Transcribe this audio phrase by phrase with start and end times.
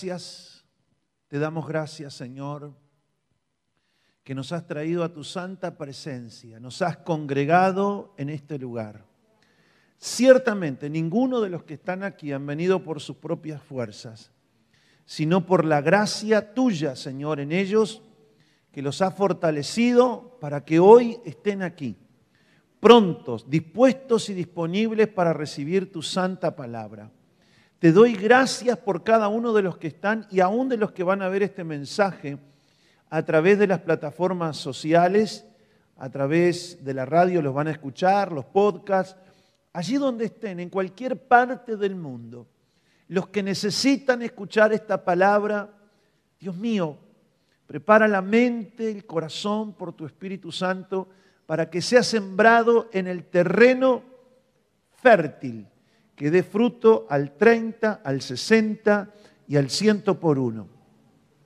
[0.00, 0.64] Gracias,
[1.26, 2.72] te damos gracias, Señor,
[4.22, 9.04] que nos has traído a tu santa presencia, nos has congregado en este lugar.
[9.98, 14.30] Ciertamente, ninguno de los que están aquí han venido por sus propias fuerzas,
[15.04, 18.00] sino por la gracia tuya, Señor, en ellos,
[18.70, 21.96] que los ha fortalecido para que hoy estén aquí,
[22.78, 27.10] prontos, dispuestos y disponibles para recibir tu santa palabra.
[27.78, 31.04] Te doy gracias por cada uno de los que están y aún de los que
[31.04, 32.36] van a ver este mensaje
[33.08, 35.46] a través de las plataformas sociales,
[35.96, 39.16] a través de la radio los van a escuchar, los podcasts,
[39.72, 42.48] allí donde estén, en cualquier parte del mundo.
[43.06, 45.70] Los que necesitan escuchar esta palabra,
[46.40, 46.98] Dios mío,
[47.68, 51.08] prepara la mente, el corazón por tu Espíritu Santo
[51.46, 54.02] para que sea sembrado en el terreno
[55.00, 55.64] fértil
[56.18, 59.08] que dé fruto al 30, al 60
[59.46, 60.66] y al 100 por uno.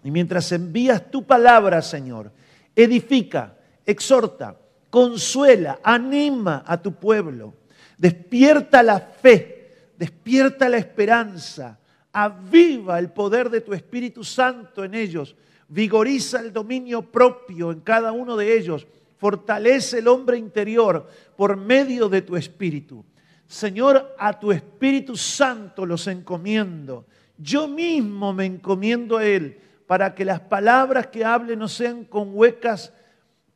[0.03, 2.33] Y mientras envías tu palabra, Señor,
[2.75, 4.57] edifica, exhorta,
[4.89, 7.53] consuela, anima a tu pueblo,
[7.99, 11.79] despierta la fe, despierta la esperanza,
[12.11, 15.37] aviva el poder de tu Espíritu Santo en ellos,
[15.69, 18.87] vigoriza el dominio propio en cada uno de ellos,
[19.19, 23.05] fortalece el hombre interior por medio de tu Espíritu.
[23.47, 27.07] Señor, a tu Espíritu Santo los encomiendo.
[27.37, 32.31] Yo mismo me encomiendo a Él para que las palabras que hable no sean con
[32.33, 32.93] huecas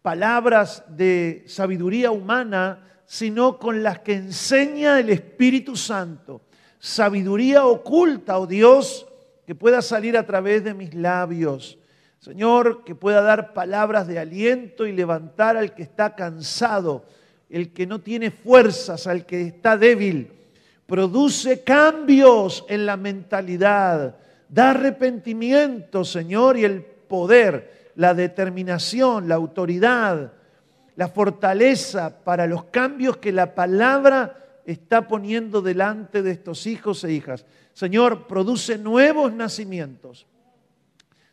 [0.03, 6.43] palabras de sabiduría humana, sino con las que enseña el Espíritu Santo.
[6.79, 9.07] Sabiduría oculta, oh Dios,
[9.47, 11.79] que pueda salir a través de mis labios.
[12.19, 17.05] Señor, que pueda dar palabras de aliento y levantar al que está cansado
[17.49, 20.31] el que no tiene fuerzas, al que está débil.
[20.87, 24.17] Produce cambios en la mentalidad.
[24.49, 30.33] Da arrepentimiento, Señor, y el poder, la determinación, la autoridad,
[30.97, 37.13] la fortaleza para los cambios que la palabra está poniendo delante de estos hijos e
[37.13, 37.45] hijas.
[37.73, 40.27] Señor, produce nuevos nacimientos.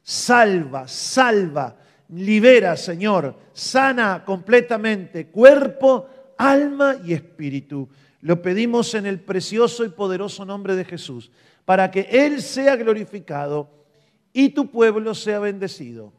[0.03, 1.77] Salva, salva
[2.09, 7.89] libera, Señor, sana completamente cuerpo, alma y espíritu.
[8.21, 11.31] Lo pedimos en el precioso y poderoso nombre de Jesús,
[11.65, 13.69] para que Él sea glorificado
[14.31, 16.13] y tu pueblo sea bendecido.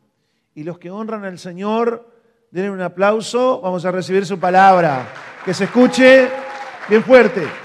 [0.54, 2.08] Y los que honran al Señor,
[2.50, 5.08] denle un aplauso, vamos a recibir su palabra.
[5.44, 6.28] Que se escuche
[6.88, 7.63] bien fuerte.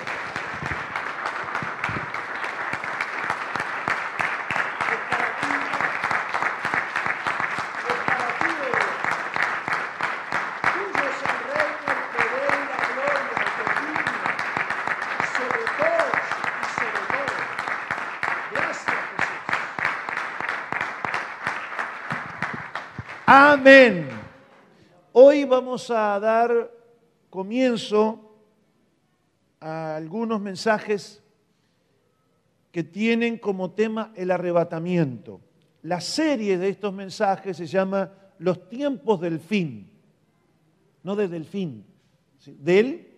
[23.32, 24.10] Amén.
[25.12, 26.72] Hoy vamos a dar
[27.30, 28.42] comienzo
[29.60, 31.22] a algunos mensajes
[32.72, 35.42] que tienen como tema el arrebatamiento.
[35.84, 39.88] La serie de estos mensajes se llama Los tiempos del fin,
[41.04, 41.86] no desde el fin,
[42.48, 43.16] del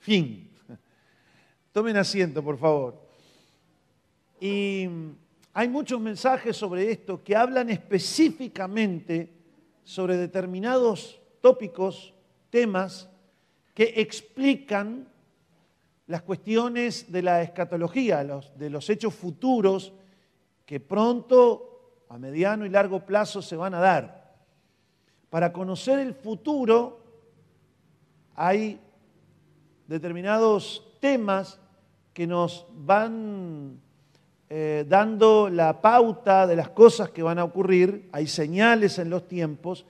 [0.00, 0.50] fin.
[1.72, 3.08] Tomen asiento, por favor.
[4.38, 4.86] Y
[5.54, 9.35] hay muchos mensajes sobre esto que hablan específicamente
[9.86, 12.12] sobre determinados tópicos,
[12.50, 13.08] temas,
[13.72, 15.06] que explican
[16.08, 18.24] las cuestiones de la escatología,
[18.56, 19.92] de los hechos futuros
[20.64, 24.34] que pronto, a mediano y largo plazo, se van a dar.
[25.30, 27.00] Para conocer el futuro
[28.34, 28.80] hay
[29.86, 31.60] determinados temas
[32.12, 33.80] que nos van
[34.48, 39.26] eh, dando la pauta de las cosas que van a ocurrir, hay señales en los
[39.26, 39.84] tiempos,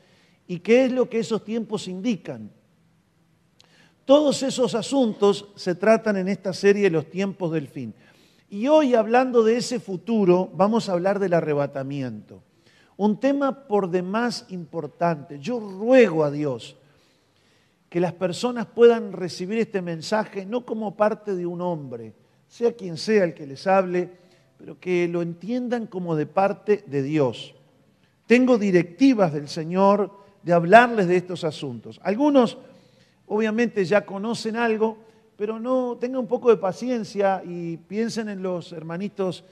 [0.47, 2.51] y qué es lo que esos tiempos indican.
[4.07, 7.93] Todos esos asuntos se tratan en esta serie los tiempos del fin.
[8.49, 12.43] Y hoy hablando de ese futuro, vamos a hablar del arrebatamiento.
[12.97, 15.39] Un tema por demás importante.
[15.41, 16.77] Yo ruego a Dios
[17.91, 22.15] que las personas puedan recibir este mensaje no como parte de un hombre,
[22.49, 24.11] sea quien sea el que les hable,
[24.59, 27.55] pero que lo entiendan como de parte de Dios.
[28.27, 30.11] Tengo directivas del Señor
[30.43, 32.01] de hablarles de estos asuntos.
[32.03, 32.59] Algunos
[33.27, 34.99] obviamente ya conocen algo,
[35.37, 39.45] pero no tengan un poco de paciencia y piensen en los hermanitos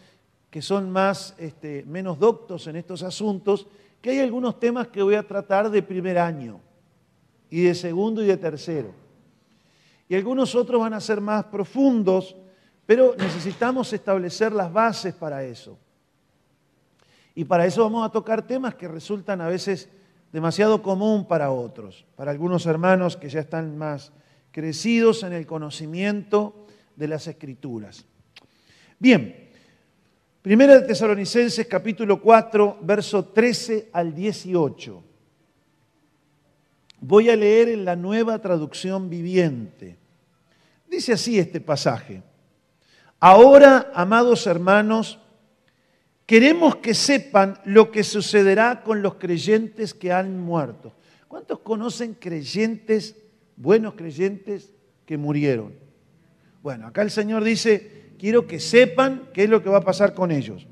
[0.51, 3.67] que son más, este, menos doctos en estos asuntos,
[4.01, 6.61] que hay algunos temas que voy a tratar de primer año
[7.51, 8.93] y de segundo y de tercero.
[10.09, 12.37] Y algunos otros van a ser más profundos
[12.87, 15.79] pero necesitamos establecer las bases para eso.
[17.35, 19.89] Y para eso vamos a tocar temas que resultan a veces
[20.33, 24.13] demasiado común para otros, para algunos hermanos que ya están más
[24.51, 26.67] crecidos en el conocimiento
[26.97, 28.05] de las escrituras.
[28.99, 29.45] Bien,
[30.45, 35.03] Primera de Tesalonicenses capítulo 4, verso 13 al 18.
[37.01, 39.97] Voy a leer en la nueva traducción viviente.
[40.87, 42.23] Dice así este pasaje.
[43.21, 45.19] Ahora, amados hermanos,
[46.27, 50.93] queremos que sepan lo que sucederá con los creyentes que han muerto.
[51.29, 53.17] ¿Cuántos conocen creyentes,
[53.57, 54.73] buenos creyentes,
[55.07, 55.75] que murieron?
[56.63, 60.15] Bueno, acá el Señor dice, quiero que sepan qué es lo que va a pasar
[60.15, 60.67] con ellos,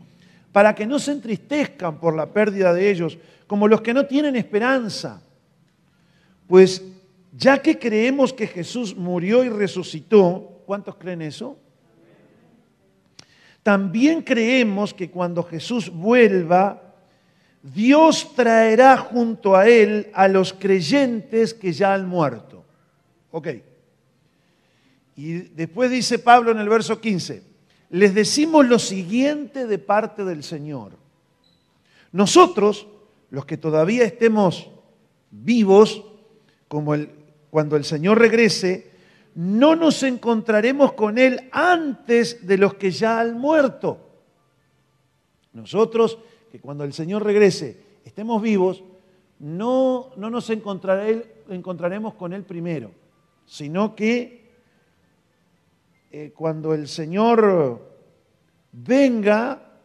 [0.53, 4.37] para que no se entristezcan por la pérdida de ellos, como los que no tienen
[4.37, 5.23] esperanza.
[6.47, 6.83] Pues
[7.33, 11.59] ya que creemos que Jesús murió y resucitó, ¿cuántos creen eso?
[13.62, 16.94] También creemos que cuando Jesús vuelva,
[17.62, 22.64] Dios traerá junto a Él a los creyentes que ya han muerto.
[23.31, 23.49] Ok.
[25.17, 27.43] Y después dice Pablo en el verso 15,
[27.91, 30.93] les decimos lo siguiente de parte del Señor.
[32.11, 32.88] Nosotros,
[33.31, 34.70] los que todavía estemos
[35.31, 36.05] vivos,
[36.69, 36.94] como
[37.50, 38.92] cuando el Señor regrese,
[39.34, 43.99] no nos encontraremos con Él antes de los que ya han muerto.
[45.52, 46.19] Nosotros,
[46.50, 48.82] que cuando el Señor regrese estemos vivos,
[49.38, 52.90] no, no nos encontraremos con Él primero,
[53.46, 54.43] sino que
[56.11, 57.81] eh, cuando el Señor
[58.73, 59.79] venga,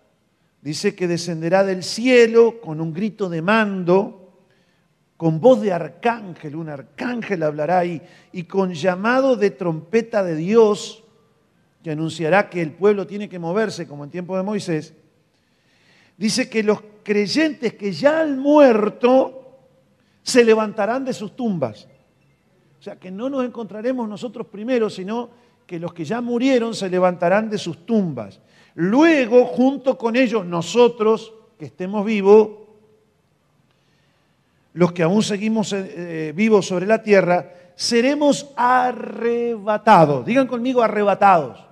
[0.61, 4.26] dice que descenderá del cielo con un grito de mando,
[5.17, 11.03] con voz de arcángel, un arcángel hablará ahí, y con llamado de trompeta de Dios,
[11.83, 14.93] que anunciará que el pueblo tiene que moverse como en tiempo de Moisés,
[16.17, 19.57] dice que los creyentes que ya han muerto
[20.21, 21.87] se levantarán de sus tumbas.
[22.79, 25.29] O sea, que no nos encontraremos nosotros primero, sino
[25.65, 28.39] que los que ya murieron se levantarán de sus tumbas.
[28.75, 32.66] Luego, junto con ellos, nosotros, que estemos vivos,
[34.77, 40.23] los que aún seguimos eh, eh, vivos sobre la tierra, seremos arrebatados.
[40.23, 41.65] Digan conmigo, arrebatados.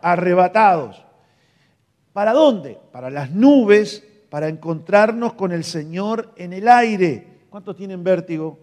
[0.00, 1.04] Arrebatados.
[2.14, 2.78] ¿Para dónde?
[2.90, 7.40] Para las nubes, para encontrarnos con el Señor en el aire.
[7.50, 8.60] ¿Cuántos tienen vértigo?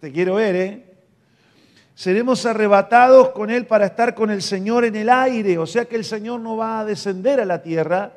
[0.00, 0.84] Te quiero ver, ¿eh?
[1.94, 5.58] seremos arrebatados con Él para estar con el Señor en el aire.
[5.58, 8.14] O sea que el Señor no va a descender a la tierra,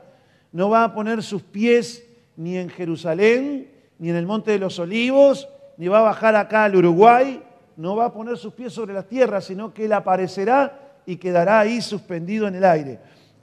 [0.53, 4.79] no va a poner sus pies ni en Jerusalén, ni en el Monte de los
[4.79, 5.47] Olivos,
[5.77, 7.41] ni va a bajar acá al Uruguay,
[7.77, 11.59] no va a poner sus pies sobre la tierra, sino que Él aparecerá y quedará
[11.59, 12.99] ahí suspendido en el aire.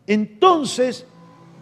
[0.07, 1.07] Entonces,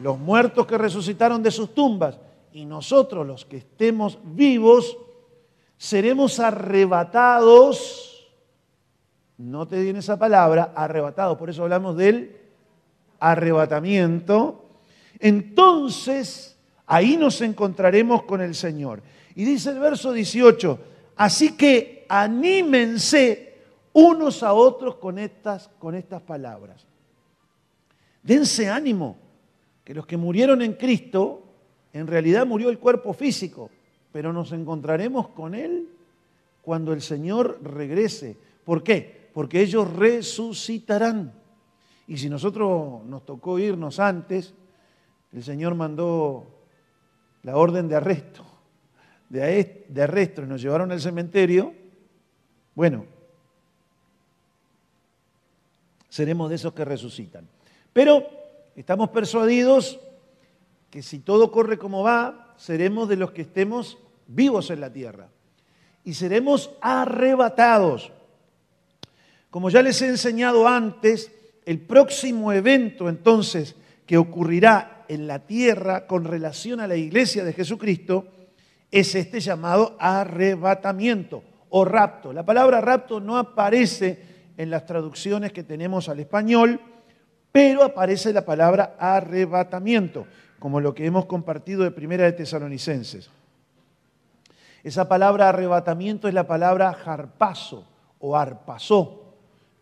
[0.02, 2.18] los muertos que resucitaron de sus tumbas
[2.52, 4.97] y nosotros los que estemos vivos,
[5.76, 8.16] seremos arrebatados
[9.38, 12.37] no te viene esa palabra, arrebatado, por eso hablamos del
[13.21, 14.64] arrebatamiento,
[15.18, 16.55] entonces
[16.87, 19.02] ahí nos encontraremos con el Señor.
[19.35, 20.78] Y dice el verso 18,
[21.16, 23.59] así que anímense
[23.93, 26.87] unos a otros con estas, con estas palabras.
[28.23, 29.16] Dense ánimo,
[29.85, 31.43] que los que murieron en Cristo,
[31.93, 33.71] en realidad murió el cuerpo físico,
[34.12, 35.88] pero nos encontraremos con Él
[36.62, 38.37] cuando el Señor regrese.
[38.64, 39.26] ¿Por qué?
[39.37, 41.31] porque ellos resucitarán.
[42.09, 44.55] Y si nosotros nos tocó irnos antes,
[45.31, 46.47] el Señor mandó
[47.47, 48.45] la orden de arresto,
[49.29, 51.73] de arresto y nos llevaron al cementerio,
[52.75, 53.07] bueno,
[56.09, 57.49] seremos de esos que resucitan.
[57.93, 58.26] Pero
[58.75, 60.00] estamos persuadidos
[60.91, 65.29] que si todo corre como va, seremos de los que estemos vivos en la tierra.
[66.03, 68.11] Y seremos arrebatados.
[69.50, 71.31] Como ya les he enseñado antes,
[71.65, 77.52] el próximo evento entonces que ocurrirá en la tierra con relación a la iglesia de
[77.52, 78.26] Jesucristo
[78.90, 82.32] es este llamado arrebatamiento o rapto.
[82.32, 84.18] La palabra rapto no aparece
[84.56, 86.80] en las traducciones que tenemos al español,
[87.52, 90.26] pero aparece la palabra arrebatamiento,
[90.58, 93.30] como lo que hemos compartido de Primera de Tesalonicenses.
[94.82, 97.86] Esa palabra arrebatamiento es la palabra harpazo
[98.20, 99.34] o arpasó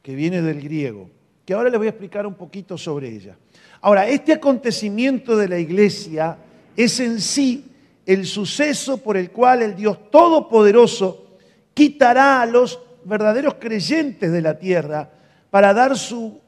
[0.02, 1.10] que viene del griego,
[1.44, 3.36] que ahora les voy a explicar un poquito sobre ella.
[3.84, 6.38] Ahora, este acontecimiento de la iglesia
[6.74, 7.70] es en sí
[8.06, 11.36] el suceso por el cual el Dios Todopoderoso
[11.74, 15.10] quitará a los verdaderos creyentes de la tierra
[15.50, 16.40] para dar, su,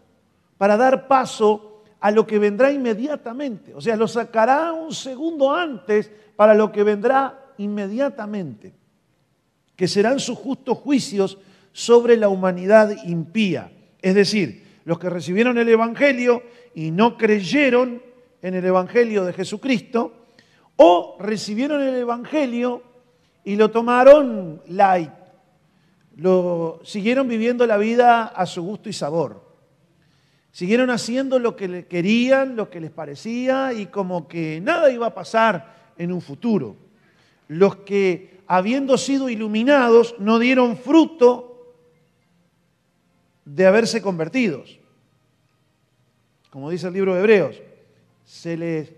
[0.57, 3.75] para dar paso a lo que vendrá inmediatamente.
[3.75, 8.73] O sea, lo sacará un segundo antes para lo que vendrá inmediatamente,
[9.77, 11.37] que serán sus justos juicios
[11.71, 13.71] sobre la humanidad impía.
[14.01, 16.43] Es decir, los que recibieron el Evangelio
[16.77, 18.03] y no creyeron
[18.43, 20.13] en el Evangelio de Jesucristo,
[20.77, 22.83] o recibieron el Evangelio
[23.45, 25.11] y lo tomaron light,
[26.17, 29.43] lo siguieron viviendo la vida a su gusto y sabor.
[30.53, 35.15] Siguieron haciendo lo que querían, lo que les parecía y como que nada iba a
[35.15, 36.77] pasar en un futuro.
[37.49, 41.75] Los que, habiendo sido iluminados, no dieron fruto
[43.47, 44.79] de haberse convertidos.
[46.57, 47.57] Como dice el libro de Hebreos,
[48.25, 48.91] se les,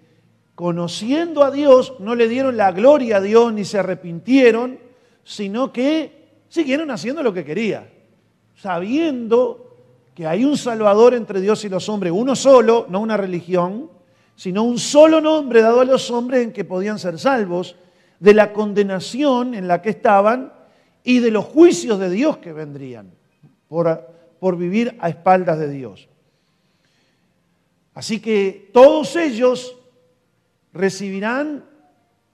[0.55, 4.79] conociendo a Dios, no le dieron la gloria a Dios ni se arrepintieron,
[5.25, 7.91] sino que siguieron haciendo lo que quería,
[8.55, 9.75] sabiendo
[10.15, 13.91] que hay un Salvador entre Dios y los hombres, uno solo, no una religión,
[14.37, 17.75] sino un solo nombre dado a los hombres en que podían ser salvos,
[18.21, 20.53] de la condenación en la que estaban
[21.03, 23.11] y de los juicios de Dios que vendrían
[23.67, 24.01] por,
[24.39, 26.09] por vivir a espaldas de Dios.
[27.99, 29.77] Así que todos ellos
[30.73, 31.65] recibirán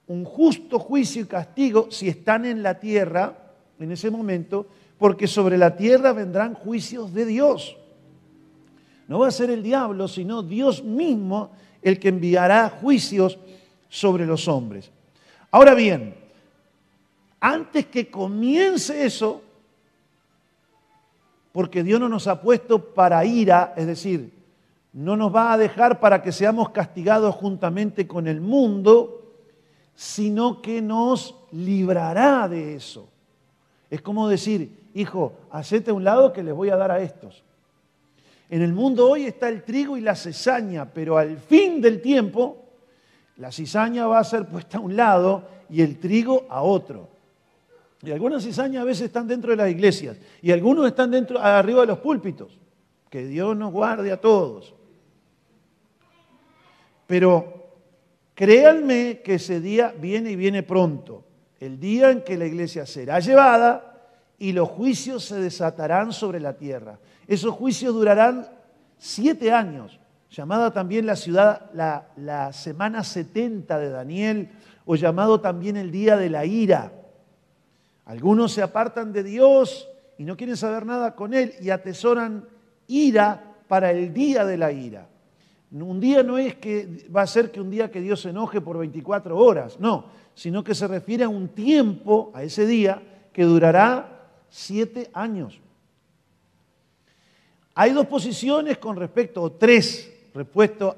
[0.07, 4.67] un justo juicio y castigo si están en la tierra en ese momento,
[4.99, 7.79] porque sobre la tierra vendrán juicios de Dios.
[9.09, 13.39] No va a ser el diablo, sino Dios mismo el que enviará juicios
[13.89, 14.91] sobre los hombres.
[15.51, 16.15] Ahora bien,
[17.41, 19.43] antes que comience eso,
[21.53, 24.44] porque Dios no nos ha puesto para ira, es decir,
[24.95, 29.33] no nos va a dejar para que seamos castigados juntamente con el mundo,
[29.95, 33.09] sino que nos librará de eso.
[33.91, 37.43] Es como decir, hijo, hacete a un lado que les voy a dar a estos.
[38.49, 42.65] En el mundo hoy está el trigo y la cizaña, pero al fin del tiempo
[43.39, 47.09] la cizaña va a ser puesta a un lado y el trigo a otro.
[48.01, 51.81] Y algunas cizañas a veces están dentro de las iglesias y algunos están dentro, arriba
[51.81, 52.61] de los púlpitos.
[53.11, 54.75] Que Dios nos guarde a todos.
[57.07, 57.69] Pero
[58.35, 61.25] créanme que ese día viene y viene pronto.
[61.61, 63.95] El día en que la iglesia será llevada
[64.39, 66.99] y los juicios se desatarán sobre la tierra.
[67.27, 68.47] Esos juicios durarán
[68.99, 69.99] siete años,
[70.31, 74.51] llamada también la ciudad, la, semana 70 de Daniel,
[74.85, 76.93] o llamado también el día de la ira.
[78.05, 82.47] Algunos se apartan de Dios y no quieren saber nada con Él y atesoran
[82.87, 85.09] ira para el día de la ira.
[85.83, 88.61] Un día no es que va a ser que un día que Dios se enoje
[88.61, 93.03] por 24 horas, no, sino que se refiere a un tiempo, a ese día,
[93.33, 95.61] que durará siete años.
[97.75, 100.97] Hay dos posiciones con respecto, o tres, respecto,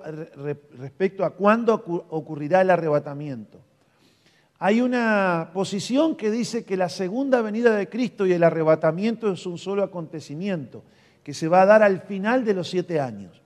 [0.78, 3.58] respecto a cuándo ocurrirá el arrebatamiento.
[4.58, 9.46] Hay una posición que dice que la segunda venida de Cristo y el arrebatamiento es
[9.46, 10.82] un solo acontecimiento,
[11.22, 13.40] que se va a dar al final de los siete años.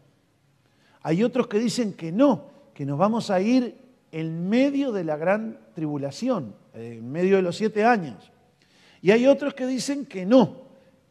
[1.02, 3.76] Hay otros que dicen que no, que nos vamos a ir
[4.12, 8.30] en medio de la gran tribulación, en medio de los siete años.
[9.02, 10.56] Y hay otros que dicen que no,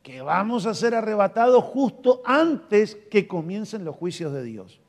[0.04, 4.80] que vamos a ser arrebatados justo antes que comiencen los juicios de Dios.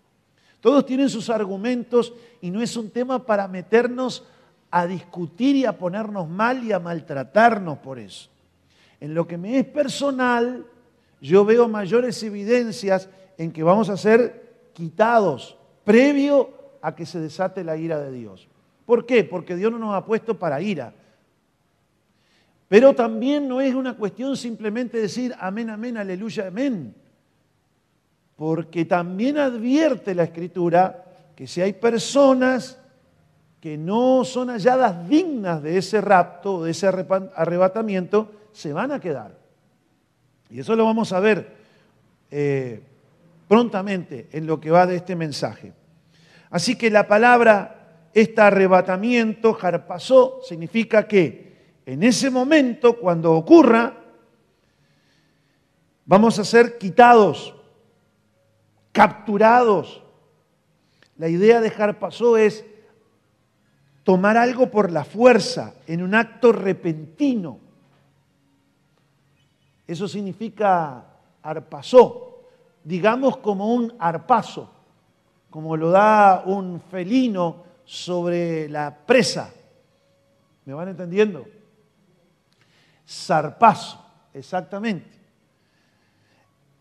[0.61, 4.25] Todos tienen sus argumentos y no es un tema para meternos
[4.71, 8.29] a discutir y a ponernos mal y a maltratarnos por eso.
[9.01, 10.67] En lo que me es personal,
[11.21, 14.50] yo veo mayores evidencias en que vamos a ser
[14.81, 18.49] quitados previo a que se desate la ira de Dios.
[18.87, 19.25] ¿Por qué?
[19.25, 20.95] Porque Dios no nos ha puesto para ira.
[22.67, 26.95] Pero también no es una cuestión simplemente decir amén, amén, aleluya, amén.
[28.37, 31.05] Porque también advierte la Escritura
[31.37, 32.79] que si hay personas
[33.61, 39.37] que no son halladas dignas de ese rapto, de ese arrebatamiento, se van a quedar.
[40.49, 41.55] Y eso lo vamos a ver
[42.31, 42.83] eh,
[43.51, 45.73] prontamente en lo que va de este mensaje.
[46.51, 54.05] Así que la palabra, este arrebatamiento, jarpasó, significa que en ese momento, cuando ocurra,
[56.05, 57.57] vamos a ser quitados,
[58.93, 60.01] capturados.
[61.19, 62.65] La idea de Jarpasó es
[64.05, 67.59] tomar algo por la fuerza, en un acto repentino.
[69.89, 71.05] Eso significa
[71.43, 72.30] arpasó,
[72.85, 74.71] digamos como un arpazo,
[75.51, 79.53] como lo da un felino sobre la presa.
[80.65, 81.47] ¿Me van entendiendo?
[83.11, 83.99] zarpazo,
[84.33, 85.19] exactamente.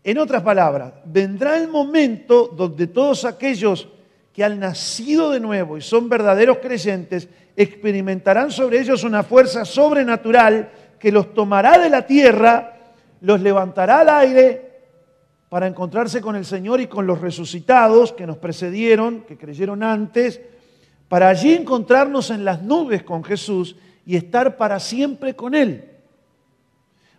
[0.04, 3.88] En otras palabras, vendrá el momento donde todos aquellos
[4.32, 10.70] que han nacido de nuevo y son verdaderos creyentes experimentarán sobre ellos una fuerza sobrenatural
[10.98, 12.76] que los tomará de la tierra,
[13.20, 14.69] los levantará al aire
[15.50, 20.40] para encontrarse con el Señor y con los resucitados que nos precedieron, que creyeron antes,
[21.08, 23.74] para allí encontrarnos en las nubes con Jesús
[24.06, 25.90] y estar para siempre con Él.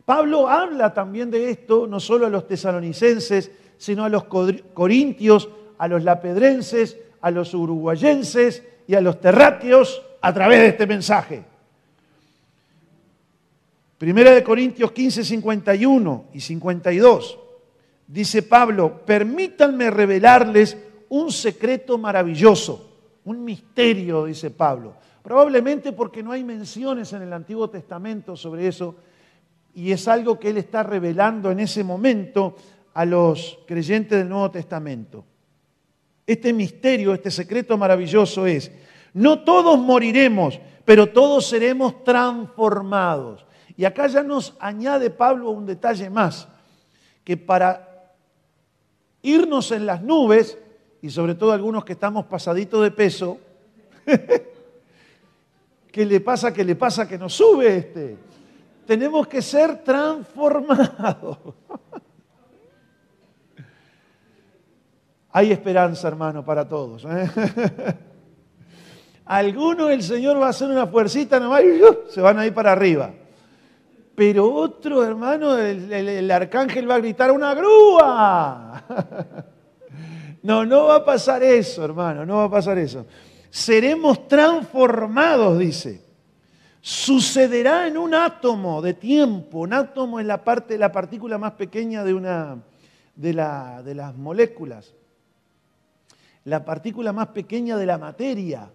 [0.06, 5.90] Pablo habla también de esto, no solo a los tesalonicenses, sino a los corintios, a
[5.90, 11.44] los lapedrenses, a los uruguayenses y a los terráqueos a través de este mensaje.
[13.98, 17.38] Primera de Corintios 15, 51 y 52.
[18.12, 20.78] Dice Pablo, permítanme revelarles
[21.08, 24.96] un secreto maravilloso, un misterio, dice Pablo.
[25.24, 28.98] Probablemente porque no hay menciones en el Antiguo Testamento sobre eso
[29.74, 32.58] y es algo que él está revelando en ese momento
[32.94, 35.24] a los creyentes del Nuevo Testamento.
[36.28, 38.74] Este misterio, este secreto maravilloso es,
[39.14, 43.46] no todos moriremos, pero todos seremos transformados.
[43.78, 46.50] Y acá ya nos añade Pablo un detalle más,
[47.24, 47.88] que para
[49.22, 50.58] irnos en las nubes,
[51.02, 53.40] y sobre todo algunos que estamos pasaditos de peso,
[55.92, 56.54] ¿qué le pasa?
[56.54, 57.08] ¿Qué le pasa?
[57.08, 58.18] Que nos sube este.
[58.86, 61.38] Tenemos que ser transformados.
[65.32, 67.06] Hay esperanza, hermano, para todos.
[67.06, 67.30] ¿eh?
[69.26, 72.00] Algunos el Señor va a hacer una fuercita nomás y ¡uh!
[72.10, 73.14] se van a ir para arriba.
[74.16, 78.84] Pero otro, hermano, el, arcángel va a gritar una grúa.
[80.44, 83.06] No, no va a pasar eso, hermano, no va a pasar eso.
[83.52, 86.04] Seremos transformados, dice.
[86.82, 89.60] Sucederá en un átomo de tiempo.
[89.60, 92.58] Un átomo es la parte, la partícula más pequeña de, una,
[93.16, 94.96] de, la, de las moléculas
[96.46, 98.72] la partícula más pequeña de la materia.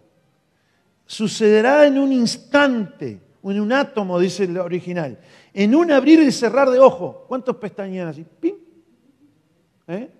[1.05, 5.18] Sucederá en un instante, en un átomo, dice el original.
[5.52, 7.16] En un abrir y cerrar de ojos.
[7.28, 8.24] ¿Cuántos pestañean así?
[8.40, 8.56] ¡Pim!
[9.88, 10.11] ¿Eh?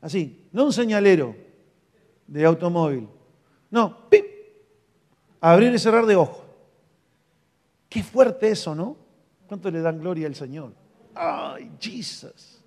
[0.00, 1.34] Así, no un señalero
[2.26, 3.08] de automóvil.
[3.70, 4.24] No, ¡pim!
[5.40, 6.44] Abrir y cerrar de ojos.
[7.88, 8.96] Qué fuerte eso, ¿no?
[9.46, 10.72] ¿Cuánto le dan gloria al Señor?
[11.14, 12.62] ¡Ay, Jesus!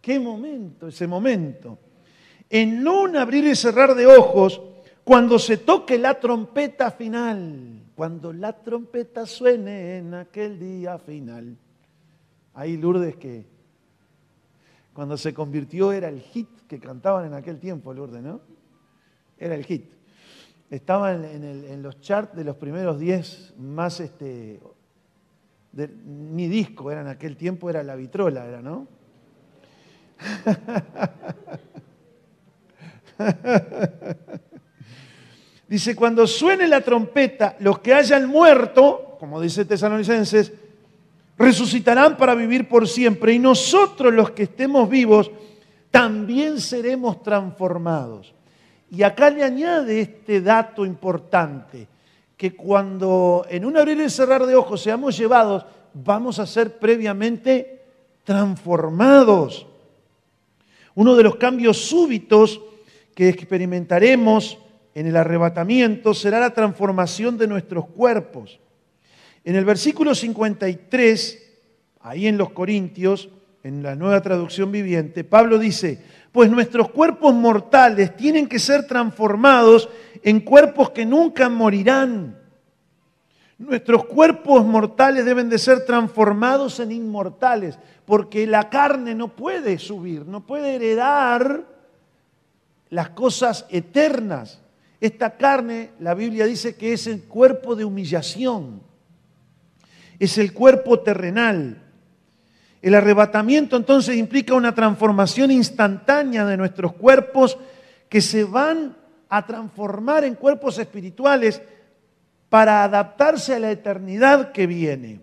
[0.00, 1.78] ¡Qué momento, ese momento!
[2.50, 4.60] en un abrir y cerrar de ojos,
[5.02, 11.56] cuando se toque la trompeta final, cuando la trompeta suene en aquel día final.
[12.54, 13.46] Ahí Lourdes que
[14.92, 18.40] cuando se convirtió era el hit que cantaban en aquel tiempo, Lourdes, ¿no?
[19.38, 19.92] Era el hit.
[20.70, 24.60] Estaba en, los charts de los primeros 10 más, este,
[25.72, 28.88] ni disco era en aquel tiempo, era la vitrola, era, ¿no?
[35.68, 40.52] dice, cuando suene la trompeta, los que hayan muerto, como dice Tesalonicenses,
[41.38, 45.30] resucitarán para vivir por siempre y nosotros los que estemos vivos
[45.90, 48.34] también seremos transformados.
[48.90, 51.88] Y acá le añade este dato importante,
[52.36, 57.82] que cuando en un abrir y cerrar de ojos seamos llevados, vamos a ser previamente
[58.24, 59.66] transformados.
[60.94, 62.60] Uno de los cambios súbitos
[63.14, 64.58] que experimentaremos
[64.94, 68.60] en el arrebatamiento será la transformación de nuestros cuerpos.
[69.42, 71.52] En el versículo 53,
[72.00, 73.28] ahí en los Corintios,
[73.62, 79.88] en la nueva traducción viviente, Pablo dice, pues nuestros cuerpos mortales tienen que ser transformados
[80.22, 82.38] en cuerpos que nunca morirán.
[83.58, 90.26] Nuestros cuerpos mortales deben de ser transformados en inmortales, porque la carne no puede subir,
[90.26, 91.64] no puede heredar
[92.90, 94.63] las cosas eternas.
[95.04, 98.80] Esta carne, la Biblia dice que es el cuerpo de humillación,
[100.18, 101.76] es el cuerpo terrenal.
[102.80, 107.58] El arrebatamiento entonces implica una transformación instantánea de nuestros cuerpos
[108.08, 108.96] que se van
[109.28, 111.60] a transformar en cuerpos espirituales
[112.48, 115.20] para adaptarse a la eternidad que viene.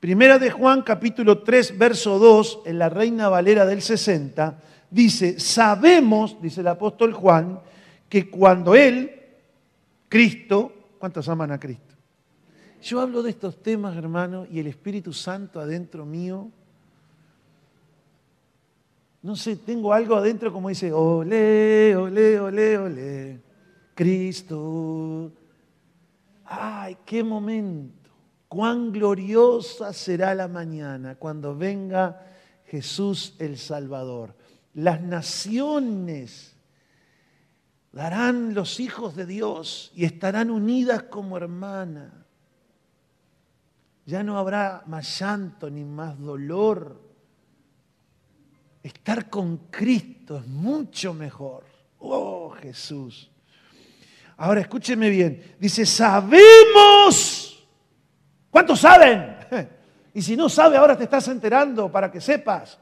[0.00, 4.58] Primera de Juan capítulo 3 verso 2 en la Reina Valera del 60
[4.90, 7.60] dice, sabemos, dice el apóstol Juan,
[8.08, 9.22] que cuando Él,
[10.08, 11.94] Cristo, ¿cuántos aman a Cristo?
[12.82, 16.50] Yo hablo de estos temas, hermano, y el Espíritu Santo adentro mío,
[19.22, 23.40] no sé, tengo algo adentro como dice, ole, ole, ole, ole,
[23.92, 25.32] Cristo.
[26.44, 28.10] Ay, qué momento,
[28.46, 32.24] cuán gloriosa será la mañana cuando venga
[32.66, 34.32] Jesús el Salvador.
[34.74, 36.55] Las naciones
[37.96, 42.12] darán los hijos de Dios y estarán unidas como hermanas.
[44.04, 47.00] Ya no habrá más llanto ni más dolor.
[48.82, 51.64] Estar con Cristo es mucho mejor.
[52.00, 53.30] Oh Jesús.
[54.36, 55.56] Ahora escúcheme bien.
[55.58, 57.66] Dice, sabemos.
[58.50, 59.36] ¿Cuántos saben?
[60.12, 62.78] Y si no sabe, ahora te estás enterando para que sepas.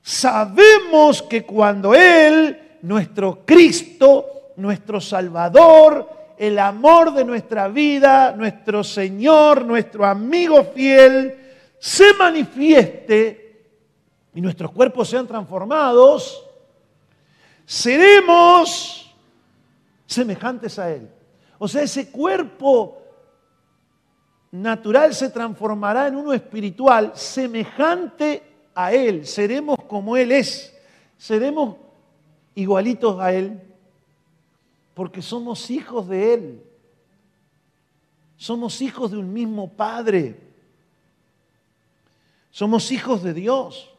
[0.00, 6.08] Sabemos que cuando Él, nuestro Cristo, nuestro Salvador,
[6.38, 11.38] el amor de nuestra vida, nuestro Señor, nuestro amigo fiel,
[11.78, 13.64] se manifieste
[14.34, 16.44] y nuestros cuerpos sean transformados,
[17.64, 19.14] seremos
[20.06, 21.08] semejantes a Él.
[21.58, 23.02] O sea, ese cuerpo
[24.50, 28.42] natural se transformará en uno espiritual semejante
[28.74, 29.26] a Él.
[29.26, 30.74] Seremos como Él es.
[31.16, 31.76] Seremos
[32.56, 33.60] igualitos a Él
[34.94, 36.62] porque somos hijos de Él.
[38.36, 40.40] Somos hijos de un mismo Padre.
[42.50, 43.90] Somos hijos de Dios,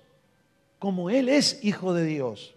[0.80, 2.54] como Él es hijo de Dios.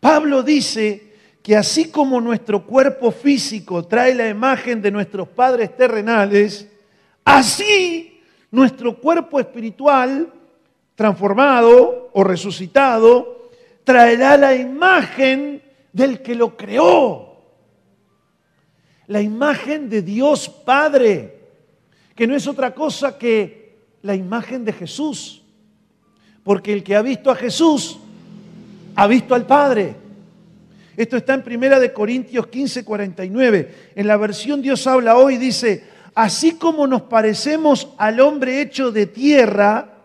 [0.00, 1.12] Pablo dice
[1.42, 6.68] que así como nuestro cuerpo físico trae la imagen de nuestros padres terrenales,
[7.28, 10.32] Así, nuestro cuerpo espiritual,
[10.94, 13.37] transformado o resucitado,
[13.88, 15.62] traerá la imagen
[15.94, 17.38] del que lo creó.
[19.06, 21.40] La imagen de Dios Padre,
[22.14, 25.42] que no es otra cosa que la imagen de Jesús.
[26.44, 27.98] Porque el que ha visto a Jesús,
[28.94, 29.96] ha visto al Padre.
[30.94, 33.92] Esto está en Primera de Corintios 15, 49.
[33.94, 39.06] En la versión Dios habla hoy dice, así como nos parecemos al hombre hecho de
[39.06, 39.97] tierra,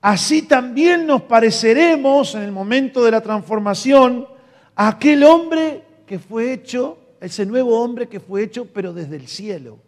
[0.00, 4.26] así también nos pareceremos en el momento de la transformación
[4.74, 9.28] a aquel hombre que fue hecho, ese nuevo hombre que fue hecho, pero desde el
[9.28, 9.78] cielo.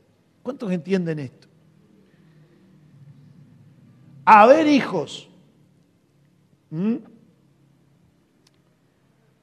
[0.43, 1.49] ¿Cuántos entienden esto?
[4.25, 5.29] A ver, hijos,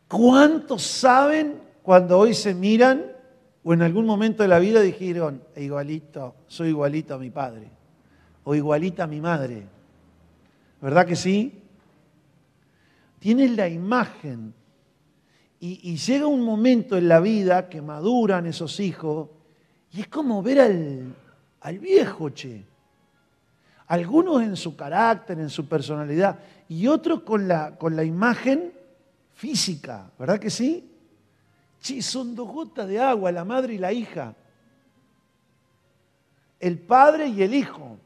[0.07, 3.11] ¿cuántos saben cuando hoy se miran
[3.63, 7.69] o en algún momento de la vida dijeron, igualito, soy igualito a mi padre,
[8.43, 9.67] o igualita a mi madre.
[10.81, 11.61] ¿Verdad que sí?
[13.19, 14.53] Tienen la imagen.
[15.61, 19.27] Y, llega un momento en la vida que maduran esos hijos,
[19.91, 21.13] y es como ver al,
[21.59, 22.63] al viejo, che.
[23.87, 26.39] Algunos en su carácter, en su personalidad,
[26.69, 28.71] y otros con la, con la imagen
[29.33, 30.89] física, ¿verdad que sí?
[31.79, 34.35] Sí, son dos gotas de agua, la madre y la hija.
[36.59, 37.97] El padre y el hijo.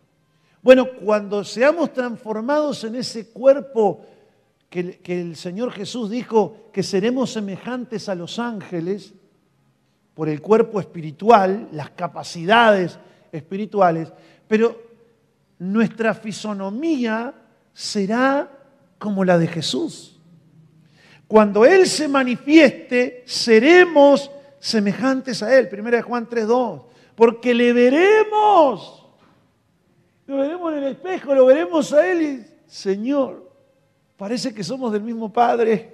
[0.63, 4.05] Bueno, cuando seamos transformados en ese cuerpo
[4.69, 9.13] que, el Señor Jesús dijo que seremos semejantes a los ángeles,
[10.13, 12.97] por el cuerpo espiritual, las capacidades
[13.31, 14.13] espirituales,
[14.47, 14.81] pero
[15.59, 17.33] nuestra fisonomía
[17.73, 18.49] será
[18.97, 20.19] como la de Jesús.
[21.27, 25.67] Cuando Él se manifieste, seremos semejantes a Él.
[25.67, 26.83] Primera de Juan 3.2.
[27.15, 29.02] Porque le veremos.
[30.25, 33.51] Lo veremos en el espejo, lo veremos a Él y, Señor,
[34.17, 35.93] parece que somos del mismo Padre.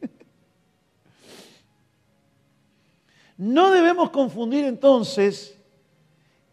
[3.40, 5.56] No debemos confundir entonces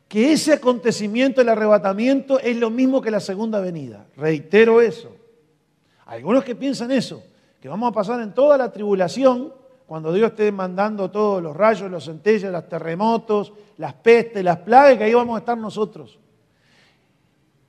[0.07, 4.05] que ese acontecimiento, el arrebatamiento, es lo mismo que la segunda venida.
[4.15, 5.09] Reitero eso.
[6.05, 7.23] Algunos que piensan eso
[7.65, 9.51] que vamos a pasar en toda la tribulación,
[9.88, 14.99] cuando Dios esté mandando todos los rayos, los centellas, los terremotos, las pestes, las plagas,
[14.99, 16.19] que ahí vamos a estar nosotros.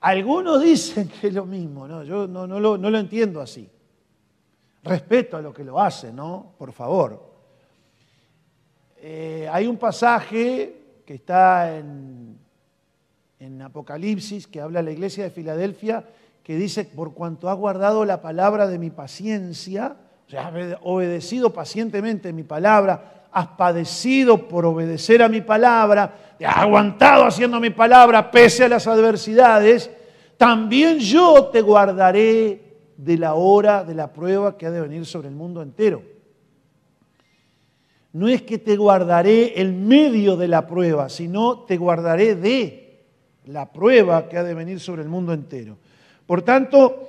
[0.01, 2.03] Algunos dicen que es lo mismo, ¿no?
[2.03, 3.67] yo no, lo, entiendo así.
[4.83, 6.53] Respeto a lo que lo hace, ¿no?
[6.57, 7.27] Por favor.
[8.97, 12.37] Eh, hay un pasaje que está en,
[13.61, 16.03] Apocalipsis que habla la iglesia de Filadelfia
[16.43, 21.53] que dice, por cuanto has guardado la palabra de mi paciencia, o sea, has obedecido
[21.53, 28.65] pacientemente mi palabra, has padecido por obedecer a mi palabra, aguantado haciendo mi palabra pese
[28.65, 29.89] a las adversidades,
[30.37, 32.61] también yo te guardaré
[32.97, 36.01] de la hora de la prueba que ha de venir sobre el mundo entero.
[38.13, 43.05] No es que te guardaré el medio de la prueba, sino te guardaré de
[43.45, 45.77] la prueba que ha de venir sobre el mundo entero.
[46.25, 47.07] Por tanto,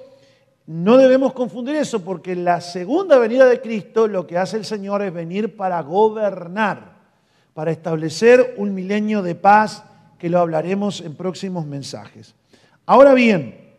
[0.66, 5.02] no debemos confundir eso porque la segunda venida de Cristo lo que hace el Señor
[5.02, 6.97] es venir para gobernar,
[7.58, 9.82] para establecer un milenio de paz
[10.16, 12.36] que lo hablaremos en próximos mensajes.
[12.86, 13.74] Ahora bien,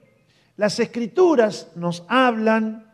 [0.57, 2.91] Las escrituras nos hablan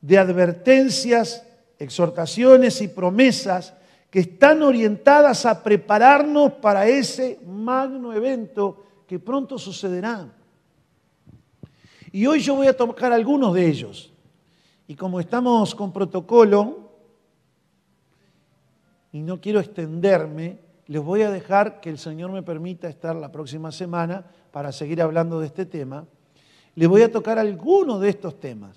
[0.00, 1.46] de advertencias,
[1.78, 3.74] exhortaciones y promesas
[4.10, 10.26] que están orientadas a prepararnos para ese magno evento que pronto sucederá.
[12.10, 14.10] Y hoy yo voy a tocar algunos de ellos.
[14.86, 16.81] Y como estamos con protocolo,
[19.12, 23.30] y no quiero extenderme, les voy a dejar que el Señor me permita estar la
[23.30, 26.06] próxima semana para seguir hablando de este tema.
[26.74, 28.76] Les voy a tocar algunos de estos temas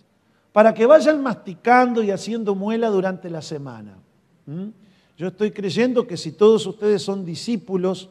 [0.51, 3.97] para que vayan masticando y haciendo muela durante la semana.
[5.17, 8.09] Yo estoy creyendo que si todos ustedes son discípulos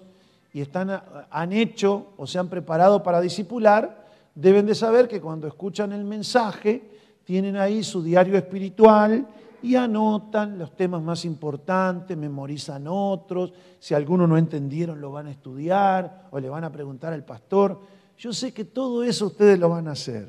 [0.53, 5.47] y están, han hecho o se han preparado para discipular, deben de saber que cuando
[5.47, 6.91] escuchan el mensaje
[7.25, 9.27] tienen ahí su diario espiritual
[9.65, 15.31] y anotan los temas más importantes, memorizan otros, si alguno no entendieron lo van a
[15.31, 17.81] estudiar o le van a preguntar al pastor.
[18.19, 20.29] Yo sé que todo eso ustedes lo van a hacer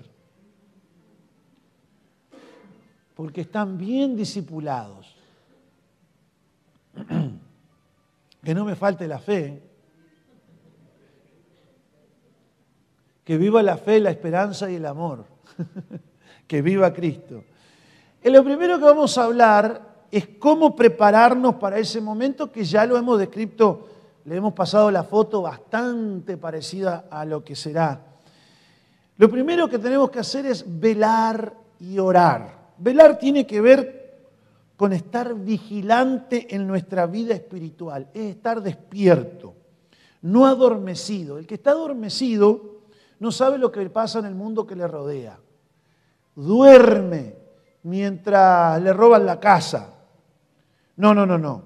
[3.13, 5.15] porque están bien discipulados.
[8.41, 9.59] Que no me falte la fe.
[13.23, 15.25] Que viva la fe, la esperanza y el amor.
[16.47, 17.43] Que viva Cristo.
[18.31, 22.97] Lo primero que vamos a hablar es cómo prepararnos para ese momento que ya lo
[22.97, 23.87] hemos descrito,
[24.25, 28.01] le hemos pasado la foto bastante parecida a lo que será.
[29.17, 32.71] Lo primero que tenemos que hacer es velar y orar.
[32.79, 34.25] Velar tiene que ver
[34.75, 39.53] con estar vigilante en nuestra vida espiritual, es estar despierto,
[40.23, 41.37] no adormecido.
[41.37, 42.79] El que está adormecido
[43.19, 45.37] no sabe lo que pasa en el mundo que le rodea.
[46.35, 47.44] Duerme
[47.85, 49.93] mientras le roban la casa.
[50.97, 51.63] No, no, no, no.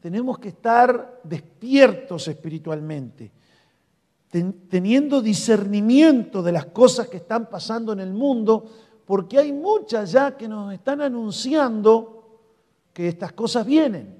[0.00, 3.30] Tenemos que estar despiertos espiritualmente,
[4.30, 8.64] teniendo discernimiento de las cosas que están pasando en el mundo
[9.04, 12.38] porque hay muchas ya que nos están anunciando
[12.92, 14.18] que estas cosas vienen.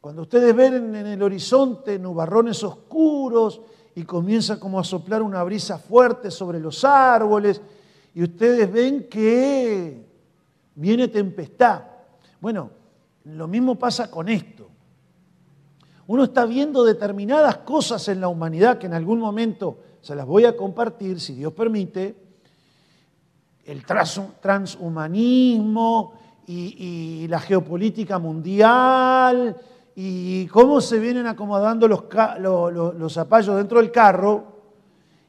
[0.00, 3.60] Cuando ustedes ven en el horizonte nubarrones oscuros
[3.94, 7.60] y comienza como a soplar una brisa fuerte sobre los árboles
[8.14, 10.09] y ustedes ven que
[10.80, 11.82] viene tempestad.
[12.40, 12.70] Bueno,
[13.24, 14.70] lo mismo pasa con esto.
[16.06, 20.46] Uno está viendo determinadas cosas en la humanidad que en algún momento se las voy
[20.46, 22.16] a compartir, si Dios permite,
[23.66, 26.14] el transhumanismo
[26.46, 29.54] y, la geopolítica mundial
[29.94, 32.04] y cómo se vienen acomodando los,
[32.40, 34.58] los zapallos dentro del carro,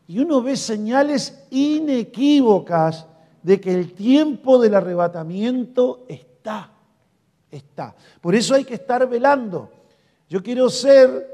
[0.07, 3.05] y uno ve señales inequívocas
[3.43, 6.71] de que el tiempo del arrebatamiento está,
[7.49, 7.95] está.
[8.19, 9.69] Por eso hay que estar velando.
[10.29, 11.31] Yo quiero ser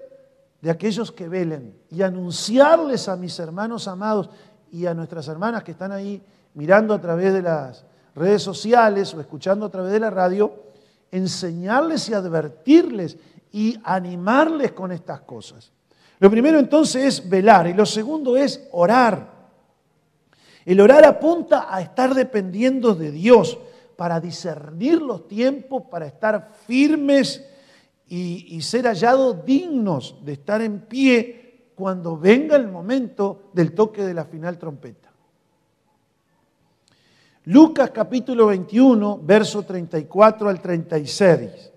[0.62, 4.30] de aquellos que velen y anunciarles a mis hermanos amados
[4.72, 6.22] y a nuestras hermanas que están ahí
[6.54, 10.52] mirando a través de las redes sociales o escuchando a través de la radio,
[11.12, 13.18] enseñarles y advertirles
[13.52, 15.72] y animarles con estas cosas.
[16.20, 19.37] Lo primero entonces es velar y lo segundo es orar.
[20.68, 23.58] El orar apunta a estar dependiendo de Dios
[23.96, 27.48] para discernir los tiempos, para estar firmes
[28.10, 34.14] y, ser hallados dignos de estar en pie cuando venga el momento del toque de
[34.14, 35.10] la final trompeta.
[37.46, 41.72] Lucas capítulo 21, verso 34 al 36.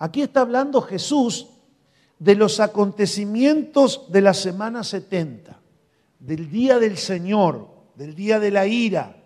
[0.00, 1.50] Aquí está hablando Jesús
[2.18, 5.57] de los acontecimientos de la semana 70,
[6.18, 9.16] del día del Señor, del día de la ira,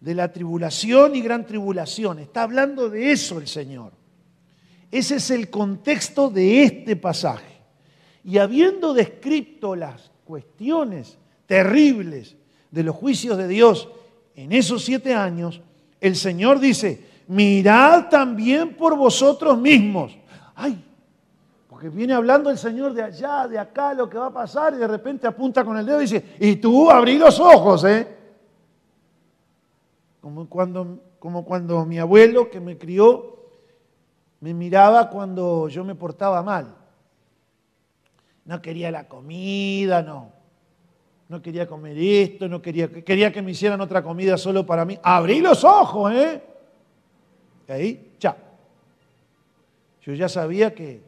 [0.00, 2.18] de la tribulación y gran tribulación.
[2.18, 3.92] Está hablando de eso el Señor.
[4.90, 7.56] Ese es el contexto de este pasaje.
[8.24, 12.36] Y habiendo descrito las cuestiones terribles
[12.70, 13.88] de los juicios de Dios
[14.34, 15.60] en esos siete años,
[16.00, 20.16] el Señor dice, mirad también por vosotros mismos.
[20.54, 20.84] Ay,
[21.76, 24.78] porque viene hablando el Señor de allá, de acá, lo que va a pasar, y
[24.78, 28.16] de repente apunta con el dedo y dice, y tú abrí los ojos, ¿eh?
[30.22, 33.36] Como cuando, como cuando mi abuelo que me crió
[34.40, 36.74] me miraba cuando yo me portaba mal.
[38.46, 40.32] No quería la comida, no
[41.28, 44.98] no quería comer esto, no quería, quería que me hicieran otra comida solo para mí.
[45.02, 46.42] Abrí los ojos, ¿eh?
[47.68, 48.36] Y ahí, chao.
[50.00, 51.05] Yo ya sabía que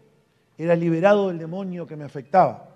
[0.58, 2.68] era liberado del demonio que me afectaba.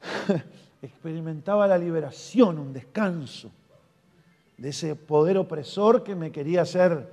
[0.82, 3.50] Experimentaba la liberación, un descanso
[4.56, 7.06] de ese poder opresor que me quería hacer,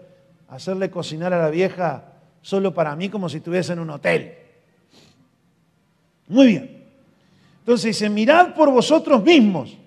[0.48, 4.34] hacerle cocinar a la vieja solo para mí como si estuviese en un hotel.
[6.28, 6.84] Muy bien.
[7.60, 9.78] Entonces dice, mirad por vosotros mismos,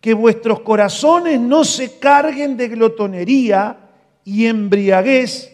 [0.00, 3.78] que vuestros corazones no se carguen de glotonería
[4.24, 5.51] y embriaguez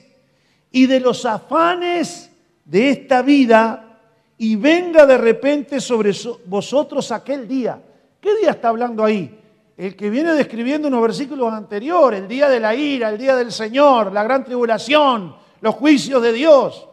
[0.71, 2.31] y de los afanes
[2.65, 4.01] de esta vida
[4.37, 6.13] y venga de repente sobre
[6.47, 7.83] vosotros aquel día.
[8.21, 9.39] ¿Qué día está hablando ahí?
[9.77, 13.53] El que viene describiendo unos versículos anteriores, el día de la ira, el día del
[13.53, 16.89] Señor, la gran tribulación, los juicios de Dios.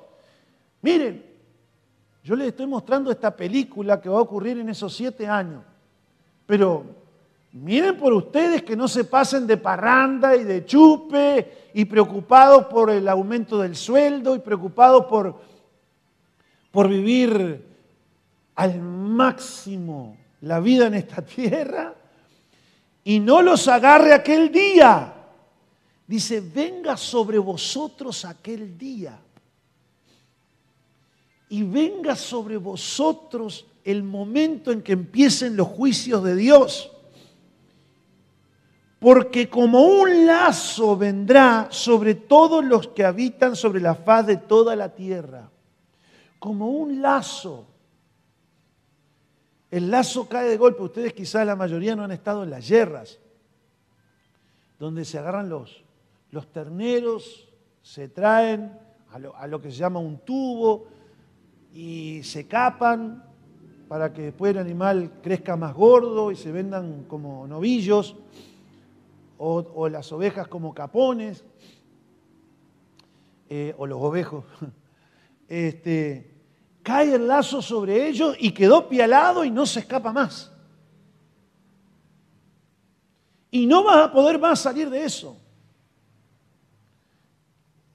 [0.81, 1.25] Miren,
[2.23, 5.63] yo les estoy mostrando esta película que va a ocurrir en esos siete años.
[6.45, 6.83] Pero
[7.51, 12.89] miren por ustedes que no se pasen de parranda y de chupe y preocupados por
[12.89, 15.41] el aumento del sueldo y preocupados por,
[16.71, 17.65] por vivir
[18.55, 21.93] al máximo la vida en esta tierra
[23.03, 25.15] y no los agarre aquel día.
[26.07, 29.19] Dice, venga sobre vosotros aquel día
[31.49, 36.89] y venga sobre vosotros el momento en que empiecen los juicios de Dios.
[39.05, 44.75] Porque como un lazo vendrá sobre todos los que habitan sobre la faz de toda
[44.75, 45.47] la tierra.
[46.39, 47.67] Como un lazo.
[49.69, 50.81] El lazo cae de golpe.
[50.81, 53.19] Ustedes quizás la mayoría no han estado en las guerras,
[54.79, 55.83] donde se agarran los,
[56.31, 57.47] los terneros,
[57.83, 58.75] se traen
[59.11, 60.87] a lo, a lo que se llama un tubo,
[61.75, 63.23] y se capan
[63.87, 68.15] para que después el animal crezca más gordo y se vendan como novillos
[69.37, 71.43] o, las ovejas como capones
[73.49, 74.45] eh, o los ovejos.
[75.47, 76.33] Este,
[76.81, 80.51] cae el lazo sobre ellos y quedó pialado y no se escapa más.
[83.51, 85.37] Y no vas a poder más salir de eso.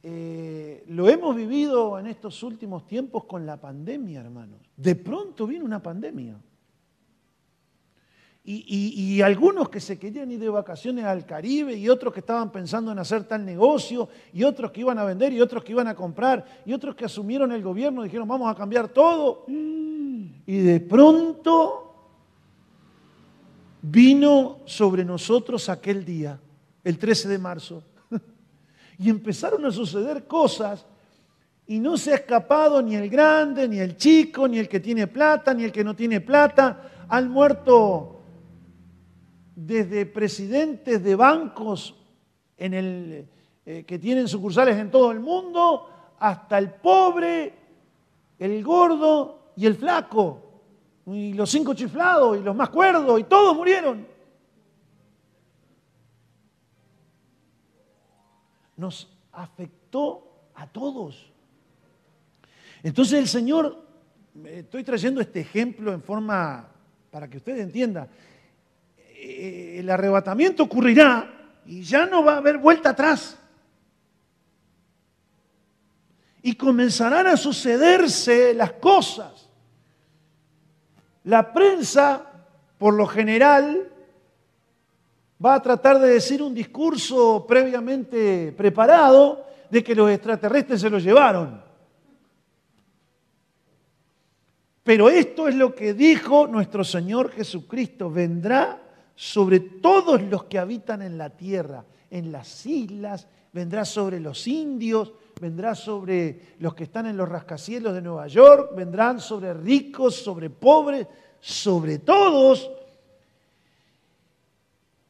[0.02, 4.60] Eh, lo hemos vivido en estos últimos tiempos con la pandemia, hermanos.
[4.76, 6.40] De pronto vino una pandemia.
[8.42, 12.90] Y, algunos que se querían ir de vacaciones al Caribe y otros que estaban pensando
[12.90, 15.94] en hacer tal negocio y otros que iban a vender y otros que iban a
[15.94, 19.44] comprar y otros que asumieron el gobierno dijeron vamos a cambiar todo.
[19.46, 21.94] Y de pronto
[23.82, 26.40] vino sobre nosotros aquel día,
[26.82, 27.82] el 13 de marzo,
[28.98, 30.86] y empezaron a suceder cosas
[31.66, 35.06] y no se ha escapado ni el grande, ni el chico, ni el que tiene
[35.06, 37.06] plata, ni el que no tiene plata.
[37.08, 38.19] Han muerto
[39.66, 41.94] desde presidentes de bancos
[42.56, 43.28] en el,
[43.66, 47.54] eh, que tienen sucursales en todo el mundo, hasta el pobre,
[48.38, 50.42] el gordo y el flaco,
[51.06, 54.10] y los cinco chiflados, y los más cuerdos, y todos murieron.
[58.80, 61.30] nos afectó a todos.
[62.82, 63.84] Entonces el Señor,
[64.42, 66.66] estoy trayendo este ejemplo en forma
[67.10, 68.08] para que usted entienda,
[69.22, 71.30] eh, el arrebatamiento ocurrirá
[71.66, 73.36] y ya no va a haber vuelta atrás.
[76.42, 79.48] Y comenzarán a sucederse las cosas.
[81.24, 82.24] La prensa,
[82.78, 83.90] por lo general,
[85.44, 90.98] va a tratar de decir un discurso previamente preparado de que los extraterrestres se lo
[90.98, 91.62] llevaron.
[94.82, 98.10] Pero esto es lo que dijo nuestro Señor Jesucristo.
[98.10, 98.79] Vendrá
[99.20, 105.12] sobre todos los que habitan en la tierra, en las islas, vendrá sobre los indios,
[105.38, 110.48] vendrá sobre los que están en los rascacielos de Nueva York, vendrán sobre ricos, sobre
[110.48, 111.06] pobres,
[111.38, 112.70] sobre todos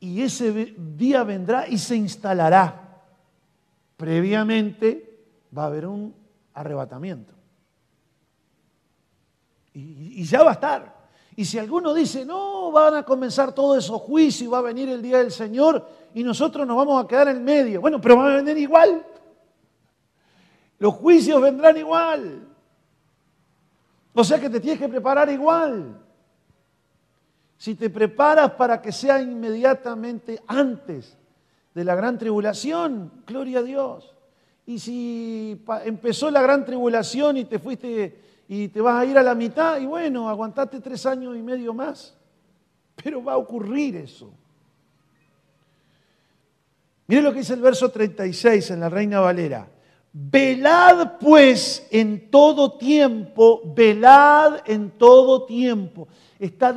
[0.00, 3.04] y ese día vendrá y se instalará.
[3.96, 5.20] Previamente
[5.56, 6.12] va a haber un
[6.52, 7.32] arrebatamiento.
[9.72, 10.99] Y, ya va a estar.
[11.40, 14.90] Y si alguno dice, no, van a comenzar todos esos juicios y va a venir
[14.90, 17.80] el día del Señor y nosotros nos vamos a quedar en medio.
[17.80, 19.06] Bueno, pero van a venir igual.
[20.78, 22.46] Los juicios vendrán igual.
[24.12, 25.98] O sea que te tienes que preparar igual
[27.56, 31.16] si te preparas para que sea inmediatamente antes
[31.72, 34.14] de la gran tribulación, gloria a Dios.
[34.66, 39.22] Y si empezó la gran tribulación y te fuiste y te vas a ir a
[39.22, 42.18] la mitad, y bueno, aguantate tres años y medio más.
[42.96, 44.32] Pero va a ocurrir eso.
[47.06, 49.70] Mire lo que dice el verso 36 en la Reina Valera.
[50.12, 56.08] Velad pues en todo tiempo, velad en todo tiempo.
[56.36, 56.74] Está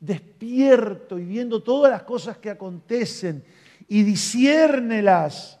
[0.00, 3.44] despierto y viendo todas las cosas que acontecen
[3.86, 5.60] y disciérnelas.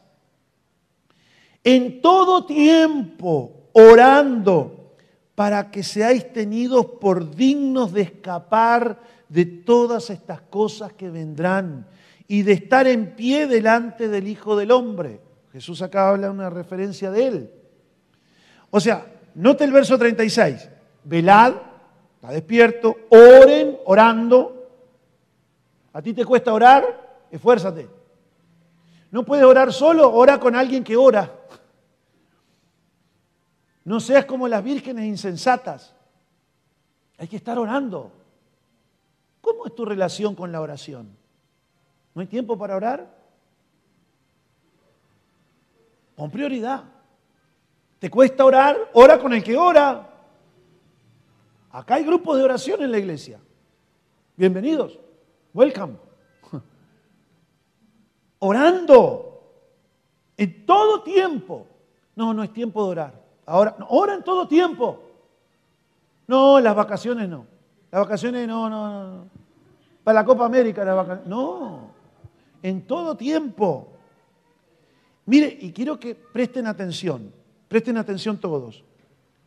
[1.62, 4.94] En todo tiempo, orando,
[5.34, 8.98] para que seáis tenidos por dignos de escapar
[9.28, 11.86] de todas estas cosas que vendrán
[12.28, 15.20] y de estar en pie delante del Hijo del Hombre.
[15.52, 17.50] Jesús acá habla una referencia de él.
[18.70, 20.68] O sea, note el verso 36.
[21.04, 21.54] Velad,
[22.14, 24.70] está despierto, oren, orando.
[25.92, 27.26] ¿A ti te cuesta orar?
[27.30, 27.88] Esfuérzate.
[29.10, 31.30] No puedes orar solo, ora con alguien que ora.
[33.84, 35.94] No seas como las vírgenes insensatas.
[37.18, 38.12] Hay que estar orando.
[39.40, 41.16] ¿Cómo es tu relación con la oración?
[42.14, 43.22] ¿No hay tiempo para orar?
[46.16, 46.84] Con prioridad.
[47.98, 48.76] ¿Te cuesta orar?
[48.92, 50.08] Ora con el que ora.
[51.70, 53.40] Acá hay grupos de oración en la iglesia.
[54.36, 54.98] Bienvenidos.
[55.54, 55.96] Welcome.
[58.38, 59.28] Orando.
[60.36, 61.66] En todo tiempo.
[62.14, 63.21] No, no es tiempo de orar.
[63.46, 65.02] Ahora, ora en todo tiempo.
[66.26, 67.46] No, las vacaciones no.
[67.90, 69.24] Las vacaciones no, no, no.
[70.04, 71.26] Para la Copa América las vacaciones.
[71.26, 71.90] No.
[72.62, 73.88] En todo tiempo.
[75.26, 77.32] Mire, y quiero que presten atención,
[77.68, 78.84] presten atención todos.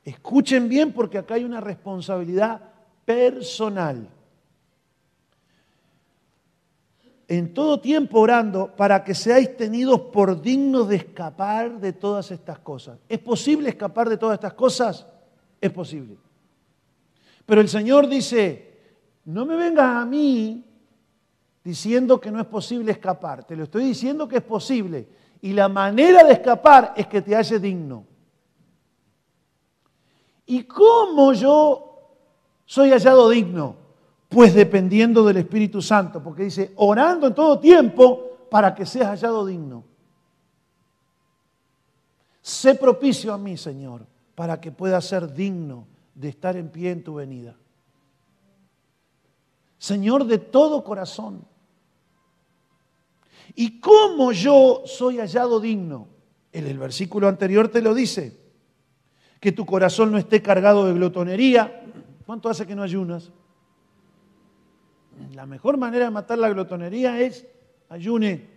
[0.03, 2.61] Escuchen bien porque acá hay una responsabilidad
[3.03, 4.07] personal.
[7.27, 12.59] En todo tiempo orando para que seáis tenidos por dignos de escapar de todas estas
[12.59, 12.99] cosas.
[13.09, 15.07] ¿Es posible escapar de todas estas cosas?
[15.59, 16.17] Es posible.
[17.45, 18.77] Pero el Señor dice,
[19.25, 20.63] no me vengas a mí
[21.63, 23.43] diciendo que no es posible escapar.
[23.43, 25.07] Te lo estoy diciendo que es posible.
[25.41, 28.05] Y la manera de escapar es que te halle digno.
[30.45, 32.17] ¿Y cómo yo
[32.65, 33.84] soy hallado digno?
[34.29, 39.45] Pues dependiendo del Espíritu Santo, porque dice, orando en todo tiempo para que seas hallado
[39.45, 39.83] digno.
[42.41, 44.05] Sé propicio a mí, Señor,
[44.35, 47.55] para que pueda ser digno de estar en pie en tu venida.
[49.77, 51.45] Señor, de todo corazón.
[53.53, 56.07] ¿Y cómo yo soy hallado digno?
[56.51, 58.39] En el versículo anterior te lo dice.
[59.39, 61.83] Que tu corazón no esté cargado de glotonería.
[62.25, 63.31] ¿Cuánto hace que no ayunas?
[65.33, 67.45] La mejor manera de matar la glotonería es
[67.89, 68.49] ayune.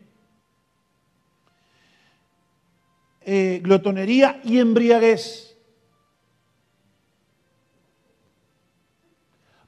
[3.20, 5.56] Eh, glotonería y embriaguez.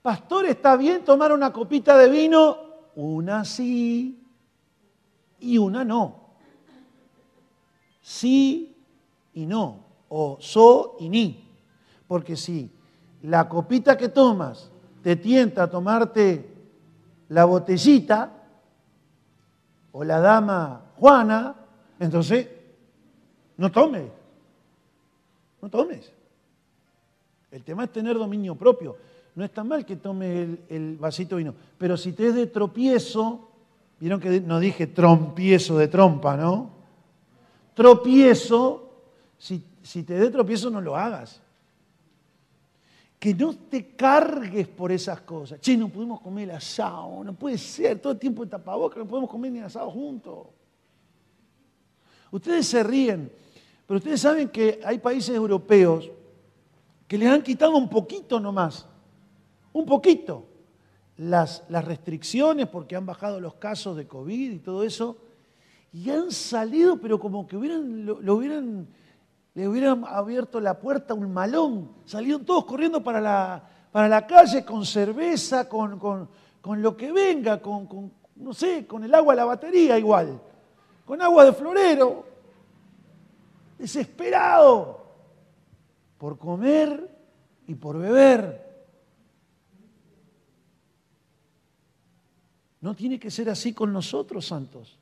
[0.02, 2.56] Pastor, ¿está bien tomar una copita de vino?
[2.94, 4.20] Una sí,
[5.40, 6.20] y una no.
[8.02, 8.76] Sí
[9.34, 11.44] y no, o so y ni.
[12.08, 12.70] Porque si
[13.22, 14.70] la copita que tomas
[15.02, 16.49] te tienta a tomarte
[17.30, 18.30] la botellita
[19.90, 21.56] o la dama Juana,
[21.98, 22.48] entonces
[23.56, 24.04] no tomes.
[25.60, 26.12] No tomes.
[27.50, 28.96] El tema es tener dominio propio.
[29.34, 32.46] No está mal que tome el, el vasito de vino, pero si te es de
[32.46, 33.50] tropiezo,
[34.00, 36.70] Vieron que no dije trompiezo de trompa, ¿no?
[37.74, 38.90] Tropiezo,
[39.36, 41.42] si, si te dé tropiezo no lo hagas.
[43.20, 45.60] Que no te cargues por esas cosas.
[45.60, 49.06] Che, no podemos comer el asado, no puede ser, todo el tiempo de tapabocas, no
[49.06, 50.48] podemos comer ni asado juntos.
[52.32, 53.30] Ustedes se ríen,
[53.86, 56.10] pero ustedes saben que hay países europeos
[57.06, 58.86] que les han quitado un poquito nomás,
[59.72, 60.46] un poquito,
[61.16, 65.18] las, restricciones porque han bajado los casos de COVID y todo eso,
[65.92, 68.86] y han salido, pero como que hubieran, lo, hubieran,
[69.54, 71.90] le hubieran abierto la puerta a un malón.
[72.04, 77.60] Salieron todos corriendo para la, para la calle con cerveza, con, con, lo que venga,
[77.60, 80.40] con, con, no sé, con el agua de la batería igual,
[81.04, 82.30] con agua de florero.
[83.76, 85.00] Desesperado
[86.18, 87.08] por comer
[87.66, 88.68] y por beber.
[92.80, 94.99] No tiene que ser así con nosotros, santos.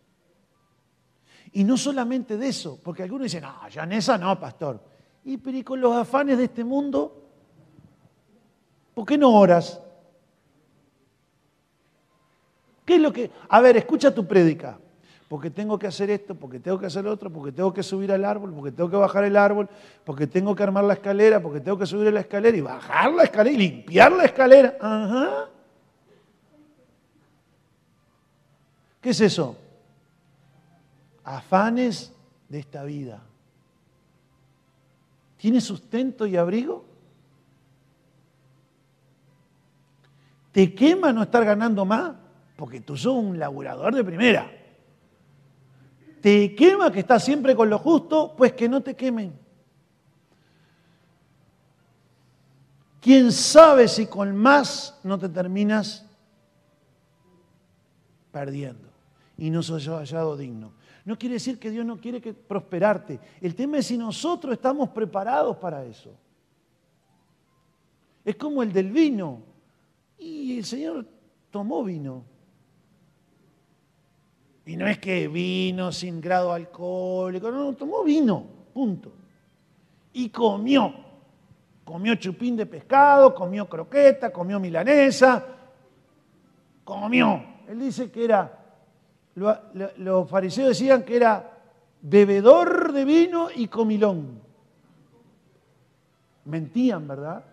[1.58, 4.80] Y no solamente de eso, porque algunos dicen, no, ya en esa no, pastor.
[5.24, 7.20] Y pero con los afanes de este mundo?
[8.94, 9.80] ¿Por qué no oras?
[12.84, 13.32] ¿Qué es lo que.?
[13.48, 14.78] A ver, escucha tu prédica.
[15.28, 18.12] Porque tengo que hacer esto, porque tengo que hacer lo otro, porque tengo que subir
[18.12, 19.68] al árbol, porque tengo que bajar el árbol,
[20.04, 23.24] porque tengo que armar la escalera, porque tengo que subir la escalera y bajar la
[23.24, 24.76] escalera y limpiar la escalera.
[24.80, 25.48] Ajá.
[29.00, 29.56] ¿Qué es eso?
[31.28, 32.12] Afanes
[32.48, 33.22] de esta vida.
[35.36, 36.84] ¿Tienes sustento y abrigo?
[40.52, 42.14] ¿Te quema no estar ganando más?
[42.56, 44.50] Porque tú sos un laburador de primera.
[46.22, 48.34] ¿Te quema que estás siempre con lo justo?
[48.36, 49.48] Pues que no te quemen.
[53.08, 56.04] quién sabe si con más no te terminas
[58.30, 58.86] perdiendo
[59.38, 60.72] y no sos hallado digno.
[61.04, 63.18] No quiere decir que Dios no quiere prosperarte.
[63.40, 66.10] El tema es si nosotros estamos preparados para eso.
[68.24, 69.40] Es como el del vino.
[70.18, 71.06] Y el Señor
[71.50, 72.24] tomó vino.
[74.66, 79.12] Y no es que vino sin grado alcohólico, no, tomó vino, punto.
[80.12, 80.92] Y comió.
[81.84, 85.42] Comió chupín de pescado, comió croqueta, comió milanesa,
[86.84, 87.42] comió.
[87.66, 88.57] Él dice que era,
[89.38, 91.58] los fariseos decían que era
[92.00, 94.40] bebedor de vino y comilón.
[96.44, 97.44] Mentían, ¿verdad?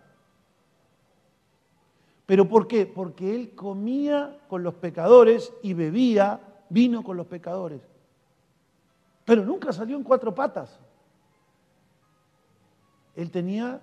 [2.25, 2.85] ¿Pero por qué?
[2.85, 7.81] Porque él comía con los pecadores y bebía vino con los pecadores.
[9.25, 10.79] Pero nunca salió en cuatro patas.
[13.15, 13.79] Él tenía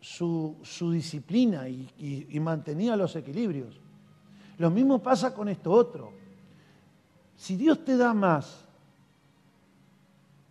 [0.00, 3.80] su, disciplina y, mantenía los equilibrios.
[4.58, 6.12] Lo mismo pasa con esto otro.
[7.36, 8.64] Si Dios te da más,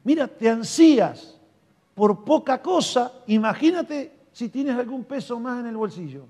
[0.03, 1.37] mira, te ansías
[1.93, 6.25] por poca cosa, imagínate si tienes algún peso más en el bolsillo.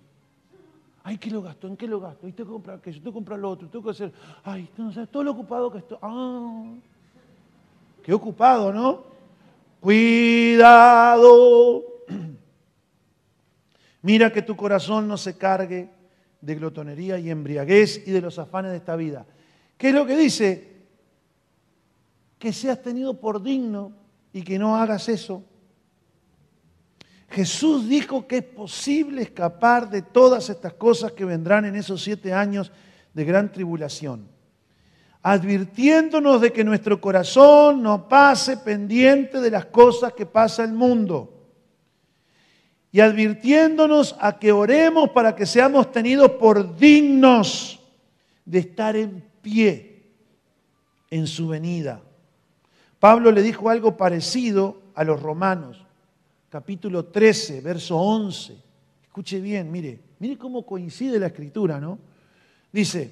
[1.03, 1.67] Ay, ¿qué lo gasto?
[1.67, 2.27] ¿En qué lo gasto?
[2.27, 4.11] Y tengo que comprar aquello, tengo que comprar lo otro, tengo que hacer.
[4.43, 5.97] Ay, no sabes todo lo ocupado que estoy.
[6.01, 6.65] Ah,
[8.03, 9.03] qué ocupado, ¿no?
[9.79, 11.83] Cuidado.
[14.01, 15.96] Mira que tu corazón no se cargue
[16.41, 19.25] de glotonería y embriaguez y de los afanes de esta vida.
[19.77, 20.75] ¿Qué es lo que dice?
[22.39, 23.91] Que seas tenido por digno
[24.33, 25.43] y que no hagas eso.
[27.29, 32.33] Jesús dijo que es posible escapar de todas estas cosas que vendrán en esos siete
[32.33, 32.71] años
[33.13, 34.27] de gran tribulación,
[35.21, 41.36] advirtiéndonos de que nuestro corazón no pase pendiente de las cosas que pasa el mundo
[42.91, 47.79] y advirtiéndonos a que oremos para que seamos tenidos por dignos
[48.45, 50.03] de estar en pie
[51.09, 52.01] en su venida.
[52.99, 55.87] Pablo le dijo algo parecido a los romanos
[56.49, 58.55] capítulo 13, verso 11.
[59.03, 61.99] Escuche bien, mire, mire cómo coincide la escritura, ¿no?
[62.71, 63.11] Dice,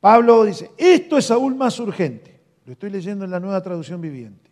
[0.00, 2.40] Pablo dice, esto es aún más urgente.
[2.64, 4.49] Lo estoy leyendo en la nueva traducción viviente.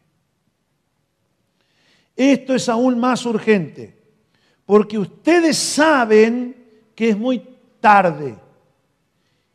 [2.19, 3.97] Esto es aún más urgente,
[4.67, 6.57] porque ustedes saben
[6.97, 7.49] que es muy
[7.79, 8.37] tarde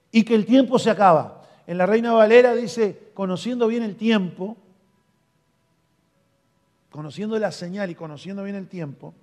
[0.09, 1.43] y que el tiempo se acaba.
[1.67, 4.55] En la Reina Valera dice, conociendo bien el tiempo,
[6.89, 9.13] conociendo la señal y conociendo bien el tiempo,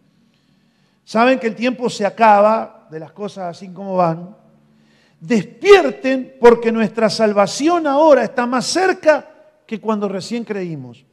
[1.03, 4.37] saben que el tiempo se acaba de las cosas así como van,
[5.19, 9.31] despierten porque nuestra salvación ahora está más cerca
[9.67, 11.07] que cuando recién creímos.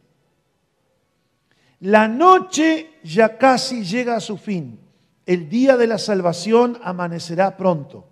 [1.79, 4.79] La noche ya casi llega a su fin.
[5.25, 8.05] El día de la salvación amanecerá pronto.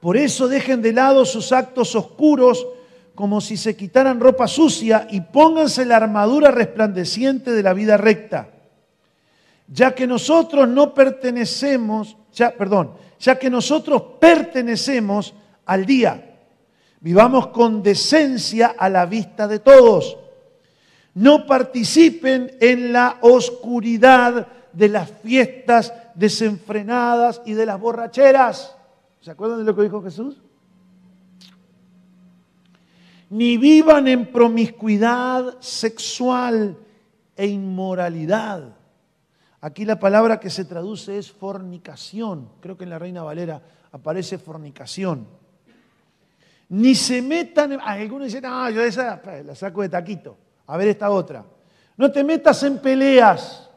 [0.00, 2.66] Por eso dejen de lado sus actos oscuros
[3.14, 8.50] como si se quitaran ropa sucia y pónganse la armadura resplandeciente de la vida recta.
[9.68, 16.38] Ya que nosotros no pertenecemos, ya, perdón, ya que nosotros pertenecemos al día.
[17.00, 20.18] Vivamos con decencia a la vista de todos.
[21.14, 28.76] No participen en la oscuridad de las fiestas desenfrenadas y de las borracheras.
[29.20, 30.36] ¿Se acuerdan de lo que dijo Jesús?
[33.34, 36.78] ni vivan en promiscuidad sexual
[37.36, 38.76] e inmoralidad.
[39.60, 42.48] Aquí la palabra que se traduce es fornicación.
[42.60, 43.60] Creo que en la Reina Valera
[43.90, 45.26] aparece fornicación.
[46.68, 50.36] Ni se metan, en, algunos dicen, ah, yo esa la saco de taquito.
[50.66, 51.44] A ver esta otra.
[51.96, 53.70] No te metas en peleas.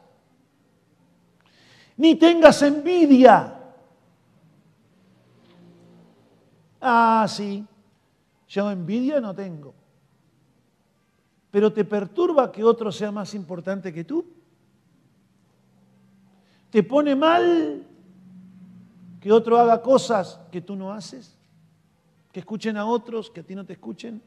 [1.96, 3.54] Ni tengas envidia.
[6.80, 7.66] Ah, sí,
[8.48, 9.74] yo envidia no tengo.
[11.50, 14.24] Pero te perturba que otro sea más importante que tú.
[16.70, 17.82] ¿Te pone mal
[19.20, 21.36] que otro haga cosas que tú no haces?
[22.30, 24.22] ¿Que escuchen a otros que a ti no te escuchen?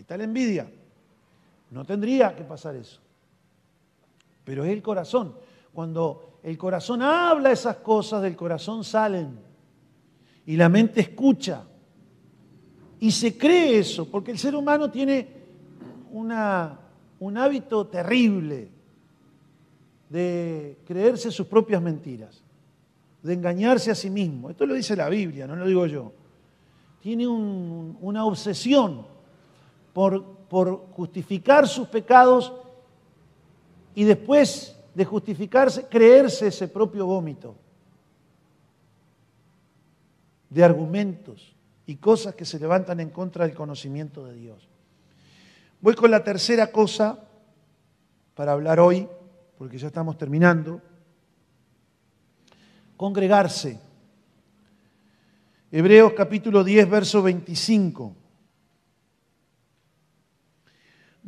[0.00, 0.66] Ahí está la envidia.
[1.70, 3.02] No tendría que pasar eso.
[4.44, 5.34] Pero es el corazón.
[5.74, 9.38] Cuando el corazón habla esas cosas, del corazón salen.
[10.46, 11.64] Y la mente escucha.
[12.98, 15.28] Y se cree eso, porque el ser humano tiene
[16.12, 18.70] un hábito terrible
[20.08, 22.42] de creerse sus propias mentiras,
[23.22, 24.48] de engañarse a sí mismo.
[24.48, 26.14] Esto lo dice la Biblia, no lo digo yo.
[27.02, 29.09] Tiene una obsesión
[29.92, 30.38] por,
[30.92, 32.52] justificar sus pecados
[33.94, 37.54] y después de justificarse, creerse ese propio vómito
[40.48, 41.54] de argumentos
[41.86, 44.68] y cosas que se levantan en contra del conocimiento de Dios.
[45.80, 47.24] Voy con la tercera cosa
[48.34, 49.08] para hablar hoy,
[49.56, 50.80] porque ya estamos terminando.
[52.96, 53.80] Congregarse.
[55.72, 58.19] Hebreos capítulo 10, verso 25.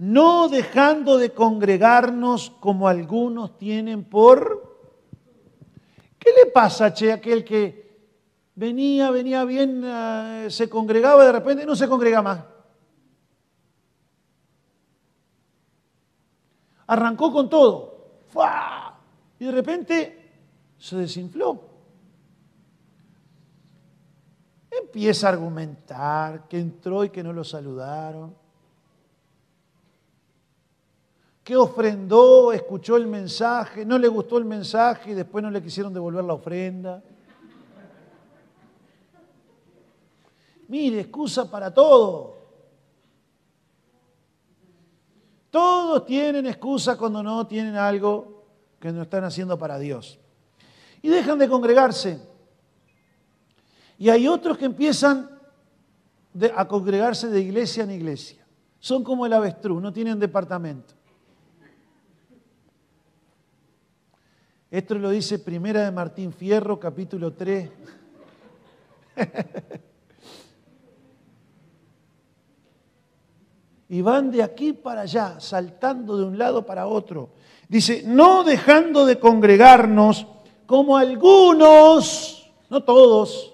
[0.03, 4.91] No dejando de congregarnos como algunos tienen por...
[6.19, 8.01] ¿Qué le pasa, che, aquel que
[8.57, 12.45] venía, venía bien, eh, se congregaba de repente no se congrega más?
[16.89, 18.25] Arrancó con todo.
[19.39, 20.33] Y de repente
[20.79, 21.63] se desinfló.
[24.69, 28.42] Empieza a argumentar que entró y que no lo saludaron.
[31.43, 35.93] Que ofrendó, escuchó el mensaje, no le gustó el mensaje y después no le quisieron
[35.93, 37.03] devolver la ofrenda.
[40.69, 42.39] Mire, excusa para todo.
[45.51, 48.47] Todos tienen excusa cuando no tienen algo
[48.81, 50.19] que no están haciendo para Dios.
[51.03, 52.19] Y dejan de congregarse.
[53.99, 55.31] Y hay otros que empiezan
[56.57, 58.47] a congregarse de iglesia en iglesia.
[58.81, 60.95] Son como el avestruz, no tienen departamento.
[64.73, 67.71] Esto lo dice Primera de Martín Fierro, capítulo 3.
[73.91, 77.35] y van de aquí para allá, saltando de un lado para otro.
[77.69, 80.27] Dice, no dejando de congregarnos
[80.65, 83.53] como algunos, no todos,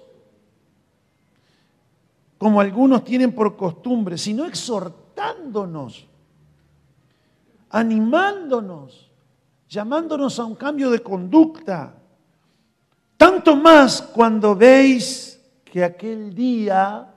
[2.39, 6.07] como algunos tienen por costumbre, sino exhortándonos,
[7.71, 9.08] animándonos,
[9.69, 11.95] llamándonos a un cambio de conducta.
[13.17, 17.15] Tanto más cuando veis que aquel día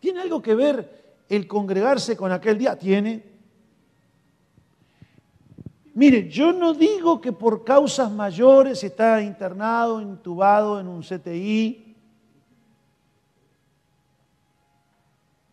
[0.00, 2.78] tiene algo que ver el congregarse con aquel día.
[2.78, 3.34] Tiene.
[5.94, 11.96] Mire, yo no digo que por causas mayores está internado, intubado en un CTI,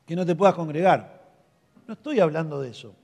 [0.06, 1.22] que no te puedas congregar.
[1.88, 2.96] No estoy hablando de eso.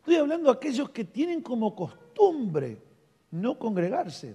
[0.00, 2.82] Estoy hablando de aquellos que tienen como costumbre
[3.30, 4.34] no congregarse.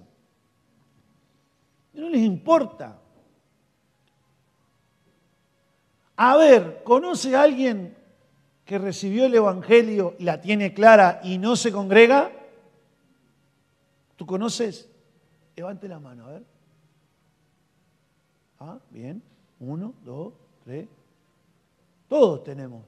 [1.92, 2.98] No les importa.
[6.16, 7.96] A ver, ¿conoce a alguien
[8.64, 12.32] que recibió el Evangelio, la tiene clara y no se congrega?
[14.16, 14.88] ¿Tú conoces?
[15.56, 16.44] Levante la mano, a ver.
[18.60, 19.22] Ah, bien.
[19.60, 20.32] Uno, dos,
[20.64, 20.86] tres,
[22.08, 22.82] todos tenemos.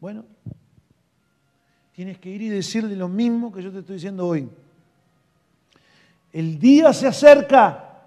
[0.00, 0.24] Bueno,
[1.98, 4.48] tienes que ir y decirle lo mismo que yo te estoy diciendo hoy.
[6.32, 8.04] El día se acerca.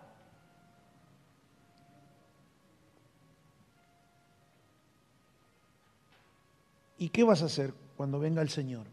[6.99, 8.85] ¿Y qué vas a hacer cuando venga el Señor?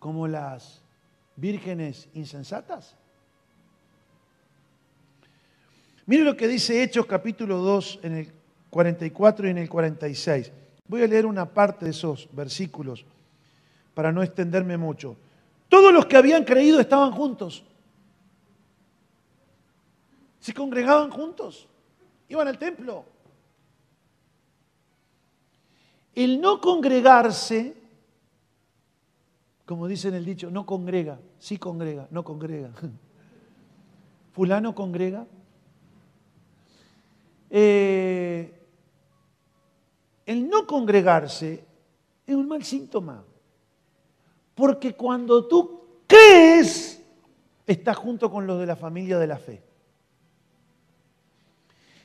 [0.00, 0.82] ¿Como las
[1.36, 2.96] vírgenes insensatas?
[6.06, 8.32] Mire lo que dice Hechos capítulo 2 en el
[8.68, 10.50] 44 y en el 46.
[10.92, 13.06] Voy a leer una parte de esos versículos
[13.94, 15.16] para no extenderme mucho.
[15.70, 17.64] Todos los que habían creído estaban juntos.
[20.38, 21.66] Se congregaban juntos.
[22.28, 23.06] Iban al templo.
[26.14, 27.74] El no congregarse,
[29.64, 32.70] como dice en el dicho, no congrega, sí congrega, no congrega.
[34.34, 35.26] Fulano congrega.
[37.48, 38.58] Eh,
[40.26, 41.64] el no congregarse
[42.26, 43.24] es un mal síntoma.
[44.54, 47.02] Porque cuando tú crees,
[47.66, 49.62] estás junto con los de la familia de la fe.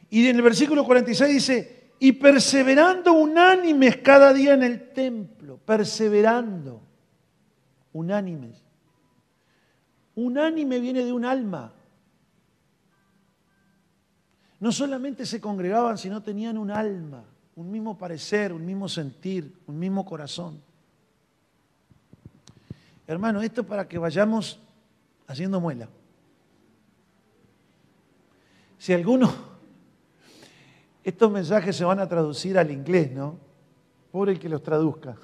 [0.10, 6.82] Y en el versículo 46 dice, y perseverando unánimes cada día en el templo, perseverando,
[7.94, 8.64] unánimes.
[10.16, 11.74] Unánime viene de un alma.
[14.60, 17.24] No solamente se congregaban, sino tenían un alma
[17.58, 20.62] un mismo parecer, un mismo sentir, un mismo corazón.
[23.08, 24.60] Hermano, esto es para que vayamos
[25.26, 25.90] haciendo muela.
[28.78, 29.34] Si alguno,
[31.04, 33.40] estos mensajes se van a traducir al inglés, ¿no?
[34.12, 35.16] Pobre el que los traduzca.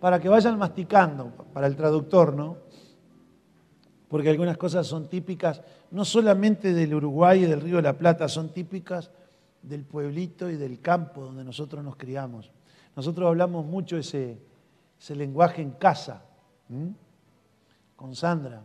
[0.00, 2.58] Para que vayan masticando, para el traductor, ¿no?
[4.06, 8.28] Porque algunas cosas son típicas, no solamente del Uruguay y del Río de la Plata,
[8.28, 9.10] son típicas
[9.62, 12.50] del pueblito y del campo donde nosotros nos criamos.
[12.96, 14.38] Nosotros hablamos mucho ese,
[15.00, 16.22] ese lenguaje en casa,
[17.96, 18.62] con Sandra.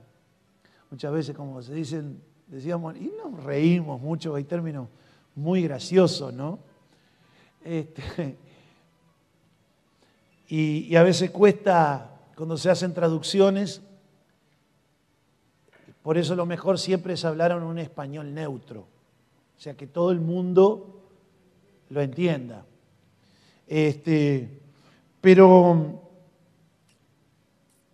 [0.91, 4.87] Muchas veces, como se dicen, decíamos, y nos reímos mucho, hay términos
[5.35, 6.59] muy graciosos, ¿no?
[7.63, 8.37] Este,
[10.47, 13.81] y, y a veces cuesta, cuando se hacen traducciones,
[16.01, 18.87] por eso lo mejor siempre es hablar en un español neutro,
[19.57, 21.01] o sea, que todo el mundo
[21.89, 22.65] lo entienda.
[23.67, 24.49] Este,
[25.21, 26.01] pero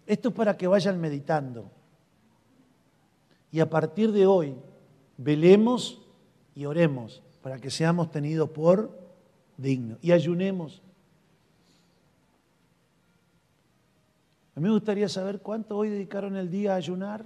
[0.05, 1.69] esto es para que vayan meditando.
[3.51, 4.55] Y a partir de hoy,
[5.17, 6.01] velemos
[6.55, 8.97] y oremos para que seamos tenidos por
[9.57, 9.99] dignos.
[10.01, 10.81] Y ayunemos.
[14.55, 17.25] A mí me gustaría saber cuánto hoy dedicaron el día a ayunar.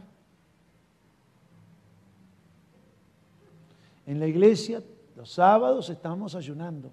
[4.06, 4.84] En la iglesia,
[5.16, 6.91] los sábados estamos ayunando.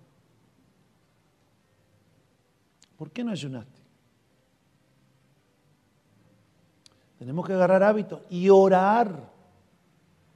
[2.97, 3.81] ¿Por qué no ayunaste?
[7.19, 9.31] Tenemos que agarrar hábitos y orar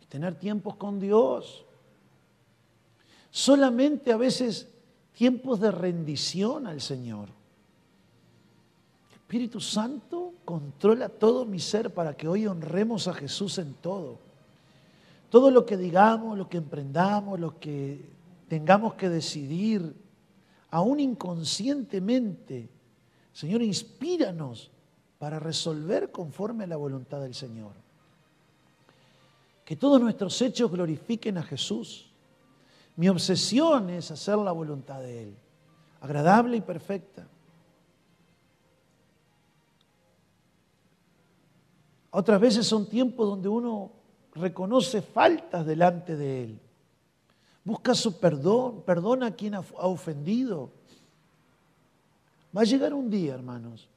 [0.00, 1.64] y tener tiempos con Dios.
[3.30, 4.72] Solamente a veces
[5.12, 7.28] tiempos de rendición al Señor.
[9.12, 14.25] Espíritu Santo controla todo mi ser para que hoy honremos a Jesús en todo.
[15.30, 18.08] Todo lo que digamos, lo que emprendamos, lo que
[18.48, 19.94] tengamos que decidir,
[20.70, 22.68] aún inconscientemente.
[23.32, 24.70] Señor, inspíranos
[25.18, 27.72] para resolver conforme a la voluntad del Señor.
[29.64, 32.10] Que todos nuestros hechos glorifiquen a Jesús.
[32.94, 35.36] Mi obsesión es hacer la voluntad de Él,
[36.00, 37.26] agradable y perfecta.
[42.10, 43.90] Otras veces son tiempos donde uno
[44.36, 46.58] reconoce faltas delante de Él.
[47.64, 50.70] Busca su perdón, perdona a quien ha ofendido.
[52.56, 53.88] Va a llegar un día, hermanos,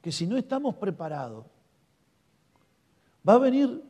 [0.00, 1.44] que si no estamos preparados,
[3.28, 3.82] va a venir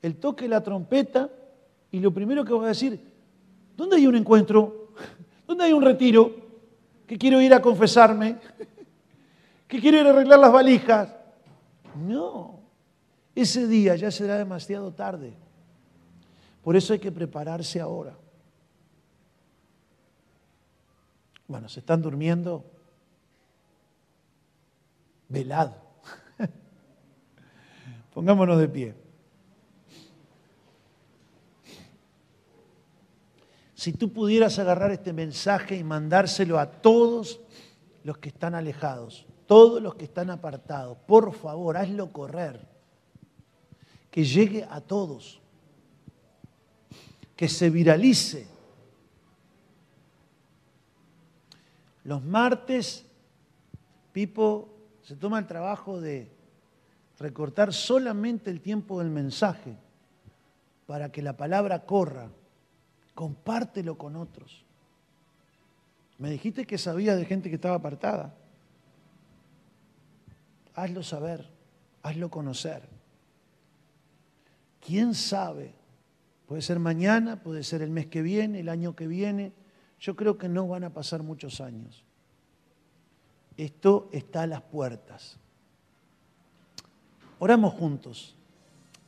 [0.00, 1.28] el toque de la trompeta
[1.90, 2.98] y lo primero que va a decir,
[3.76, 4.88] ¿dónde hay un encuentro?
[5.46, 6.34] ¿Dónde hay un retiro?
[7.06, 8.38] Que quiero ir a confesarme,
[9.68, 11.14] que quiero ir a arreglar las valijas.
[11.94, 12.61] No,
[13.34, 15.34] ese día ya será demasiado tarde.
[16.62, 18.16] Por eso hay que prepararse ahora.
[21.48, 22.64] Bueno, se están durmiendo.
[25.28, 25.76] Velado.
[28.14, 28.94] Pongámonos de pie.
[33.74, 37.40] Si tú pudieras agarrar este mensaje y mandárselo a todos
[38.04, 42.71] los que están alejados, todos los que están apartados, por favor, hazlo correr.
[44.12, 45.42] Que llegue a todos
[47.42, 48.46] que se viralice.
[52.04, 53.04] Los martes,
[54.12, 54.68] Pipo
[55.02, 56.30] se toma el trabajo de
[57.18, 59.76] recortar solamente el tiempo del mensaje
[60.86, 62.28] para que la palabra corra.
[63.16, 64.64] Compártelo con otros.
[66.18, 68.36] Me dijiste que sabías de gente que estaba apartada.
[70.76, 71.50] Hazlo saber,
[72.04, 72.88] hazlo conocer.
[74.84, 75.74] ¿Quién sabe
[76.52, 79.54] Puede ser mañana, puede ser el mes que viene, el año que viene.
[79.98, 82.04] Yo creo que no van a pasar muchos años.
[83.56, 85.38] Esto está a las puertas.
[87.38, 88.36] Oramos juntos.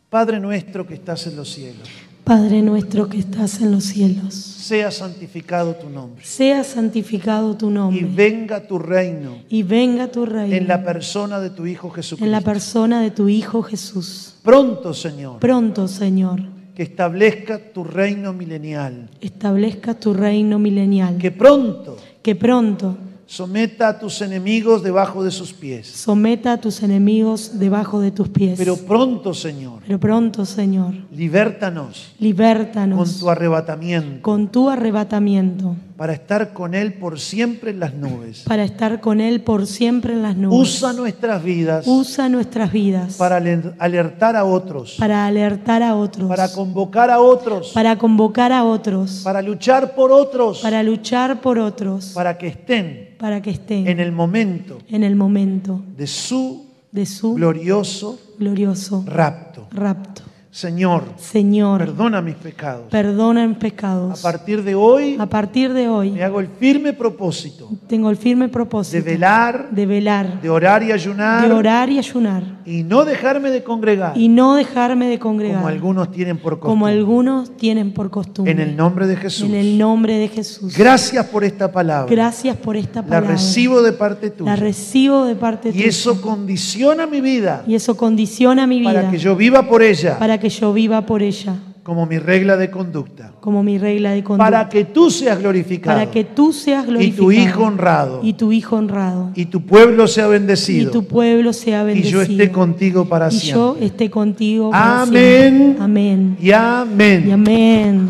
[0.09, 1.87] Padre nuestro que estás en los cielos.
[2.25, 4.35] Padre nuestro que estás en los cielos.
[4.35, 6.25] Sea santificado tu nombre.
[6.25, 8.01] Sea santificado tu nombre.
[8.01, 9.43] Y venga tu reino.
[9.51, 10.57] Y venga tu reino.
[10.57, 12.25] En la persona de tu Hijo Jesucristo.
[12.25, 14.37] En la persona de tu Hijo Jesús.
[14.43, 15.39] Pronto, Señor.
[15.39, 19.09] Pronto, Señor que establezca tu reino milenial.
[19.21, 21.19] Establezca tu reino milenial.
[21.19, 21.97] Que pronto.
[22.21, 22.97] Que pronto.
[23.27, 25.87] Someta a tus enemigos debajo de sus pies.
[25.87, 28.59] Someta a tus enemigos debajo de tus pies.
[28.59, 29.81] Pero pronto, Señor.
[29.87, 30.95] Pero pronto, Señor.
[31.11, 32.15] Libértanos.
[32.19, 32.99] Libértanos.
[32.99, 34.23] Con tu arrebatamiento.
[34.23, 38.43] Con tu arrebatamiento para estar con Él por siempre en las nubes.
[38.47, 40.59] Para estar con Él por siempre en las nubes.
[40.59, 41.87] Usa nuestras vidas.
[41.87, 43.15] Usa nuestras vidas.
[43.17, 43.37] Para
[43.79, 44.97] alertar a otros.
[44.99, 46.29] Para alertar a otros.
[46.29, 47.71] Para convocar a otros.
[47.73, 49.21] Para convocar a otros.
[49.23, 50.61] Para luchar por otros.
[50.61, 52.13] Para luchar por otros.
[52.13, 53.15] Para que estén.
[53.19, 53.87] Para que estén.
[53.87, 54.79] En el momento.
[54.89, 55.81] En el momento.
[55.97, 56.67] De su.
[56.91, 57.35] De su.
[57.35, 58.19] Glorioso.
[58.39, 59.05] Glorioso.
[59.07, 59.69] Rapto.
[59.71, 60.23] Rapto.
[60.55, 62.85] Señor, Señor, perdona mis pecados.
[62.89, 64.21] perdona mis A pecados.
[64.23, 68.47] partir de hoy A partir de hoy me hago el firme propósito tengo el firme
[68.47, 73.05] de propósito velar, de velar, de orar y ayunar de orar y ayunar y no
[73.05, 76.93] dejarme de congregar y no dejarme de como congregar algunos tienen por como costumbre.
[76.93, 78.53] algunos tienen por costumbre.
[78.53, 79.49] En el nombre de Jesús.
[79.49, 80.75] En el nombre de Jesús.
[80.79, 82.11] Gracias por esta palabra.
[82.11, 83.31] Gracias por esta La palabra.
[83.33, 84.57] recibo de parte La tuya.
[84.57, 85.87] recibo de parte Y tuya.
[85.87, 90.19] eso condiciona mi vida Y eso condiciona mi vida para que yo viva por ella
[90.19, 93.33] para que yo viva por ella como mi regla de conducta.
[93.41, 94.51] como mi regla de conducta.
[94.51, 98.33] Para que tú seas glorificado para que tú seas y glorificado tu hijo honrado y
[98.33, 102.33] tu hijo honrado y tu pueblo sea y bendecido tu pueblo sea y bendecido yo
[102.33, 103.39] esté contigo para y yo
[103.75, 103.87] siempre.
[103.87, 105.53] esté contigo para Amén.
[105.53, 105.85] siempre.
[105.85, 107.25] amén Y amén.
[107.29, 108.09] y amén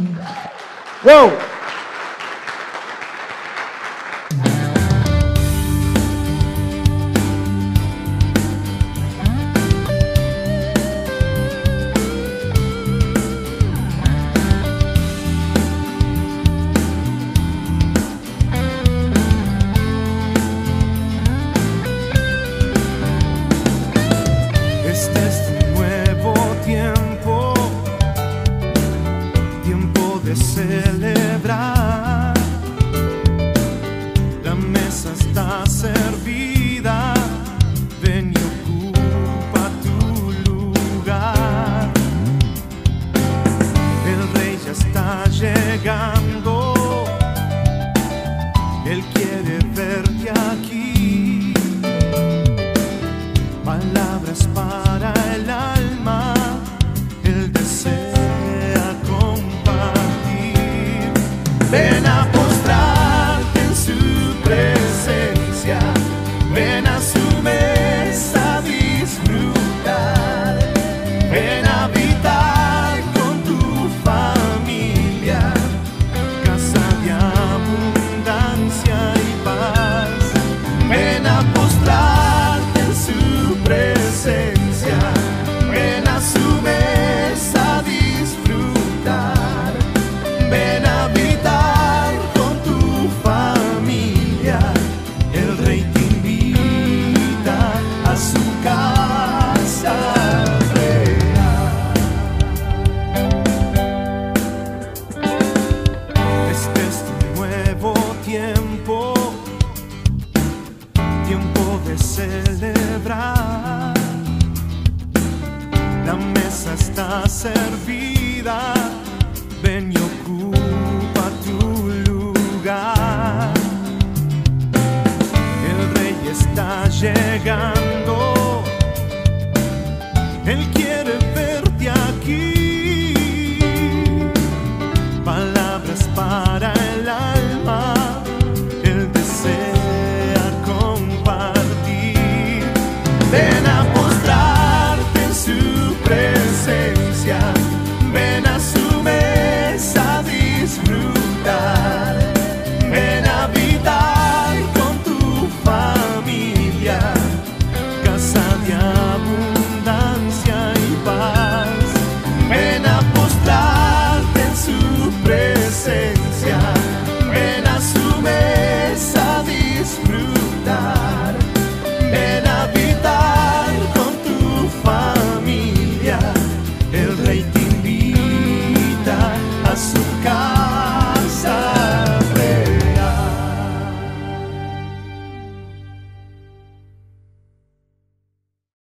[1.05, 1.53] Wow.